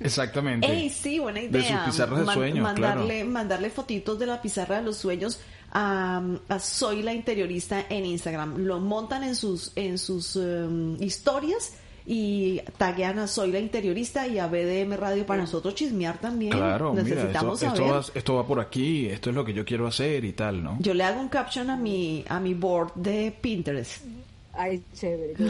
Exactamente. 0.00 0.70
Ey, 0.70 0.88
sí, 0.90 1.18
buena 1.18 1.40
idea. 1.40 1.60
De 1.60 1.68
sus 1.68 1.78
pizarras 1.86 2.26
de 2.26 2.32
sueños, 2.32 2.62
mandarle, 2.62 3.24
mandarle 3.24 3.70
fotitos 3.70 4.16
de 4.20 4.26
la 4.26 4.40
pizarra 4.40 4.76
de 4.76 4.82
los 4.82 4.96
sueños 4.96 5.40
a, 5.72 6.22
Soy 6.60 7.02
la 7.02 7.12
interiorista 7.12 7.86
en 7.88 8.06
Instagram. 8.06 8.58
Lo 8.58 8.78
montan 8.78 9.24
en 9.24 9.34
sus 9.34 9.72
en 9.74 9.98
sus 9.98 10.36
em, 10.36 11.02
historias 11.02 11.72
y 12.06 12.60
taguean 12.76 13.18
a 13.18 13.26
Soy 13.26 13.50
la 13.50 13.58
Interiorista 13.58 14.26
y 14.26 14.38
a 14.38 14.46
BDM 14.46 14.94
Radio 14.94 15.24
para 15.24 15.42
nosotros 15.42 15.74
chismear 15.74 16.18
también. 16.18 16.52
Claro, 16.52 16.92
Necesitamos 16.92 17.60
mira, 17.60 17.72
esto, 17.72 17.86
va, 17.86 18.04
esto, 18.14 18.34
va, 18.34 18.46
por 18.46 18.60
aquí, 18.60 19.06
esto 19.06 19.30
es 19.30 19.36
lo 19.36 19.44
que 19.44 19.54
yo 19.54 19.64
quiero 19.64 19.86
hacer 19.86 20.24
y 20.24 20.32
tal, 20.32 20.62
¿no? 20.62 20.76
Yo 20.80 20.92
le 20.92 21.04
hago 21.04 21.20
un 21.20 21.28
caption 21.28 21.70
a 21.70 21.76
mi, 21.76 22.24
a 22.28 22.38
mi 22.40 22.52
board 22.54 22.92
de 22.94 23.34
Pinterest. 23.40 24.04
Ay, 24.52 24.82
chévere. 24.94 25.34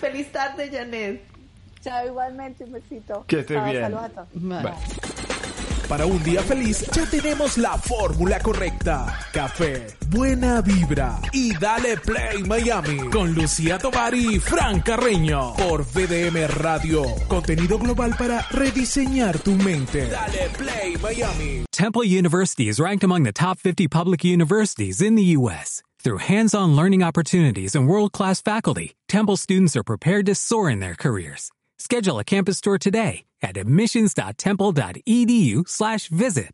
Feliz 0.00 0.30
tarde, 0.32 0.68
Janet. 0.70 1.22
Chao, 1.80 2.06
igualmente, 2.06 2.64
un 2.64 2.72
besito. 2.72 3.24
Que 3.26 3.40
estés 3.40 3.64
bien. 3.64 3.82
Saludos 3.82 4.04
a 4.04 4.08
todos. 4.10 4.28
Para 5.88 6.04
un 6.04 6.20
día 6.24 6.42
feliz 6.42 6.84
ya 6.92 7.06
tenemos 7.06 7.56
la 7.58 7.78
fórmula 7.78 8.40
correcta. 8.40 9.20
Café, 9.32 9.86
buena 10.08 10.60
vibra 10.60 11.20
y 11.32 11.56
dale 11.56 11.96
play 11.98 12.42
Miami 12.42 13.08
con 13.10 13.32
Lucía 13.32 13.78
Tovar 13.78 14.12
y 14.14 14.40
Fran 14.40 14.80
Carreño 14.80 15.54
por 15.54 15.84
VDM 15.84 16.48
Radio. 16.48 17.04
Contenido 17.28 17.78
global 17.78 18.16
para 18.18 18.42
rediseñar 18.50 19.38
tu 19.38 19.52
mente. 19.52 20.08
Dale 20.08 20.50
play 20.58 20.96
Miami. 21.00 21.64
Temple 21.70 22.04
University 22.04 22.68
is 22.68 22.80
ranked 22.80 23.04
among 23.04 23.22
the 23.22 23.32
top 23.32 23.60
50 23.60 23.86
public 23.86 24.24
universities 24.24 25.00
in 25.00 25.14
the 25.14 25.36
U.S. 25.38 25.82
Through 26.00 26.18
hands-on 26.18 26.74
learning 26.74 27.04
opportunities 27.04 27.76
and 27.76 27.86
world-class 27.86 28.42
faculty, 28.42 28.94
Temple 29.08 29.36
students 29.36 29.76
are 29.76 29.84
prepared 29.84 30.26
to 30.26 30.34
soar 30.34 30.68
in 30.68 30.80
their 30.80 30.94
careers. 30.96 31.52
Schedule 31.78 32.18
a 32.18 32.24
campus 32.24 32.60
tour 32.60 32.78
today 32.78 33.25
at 33.42 33.56
admissions.temple.edu/visit 33.56 36.50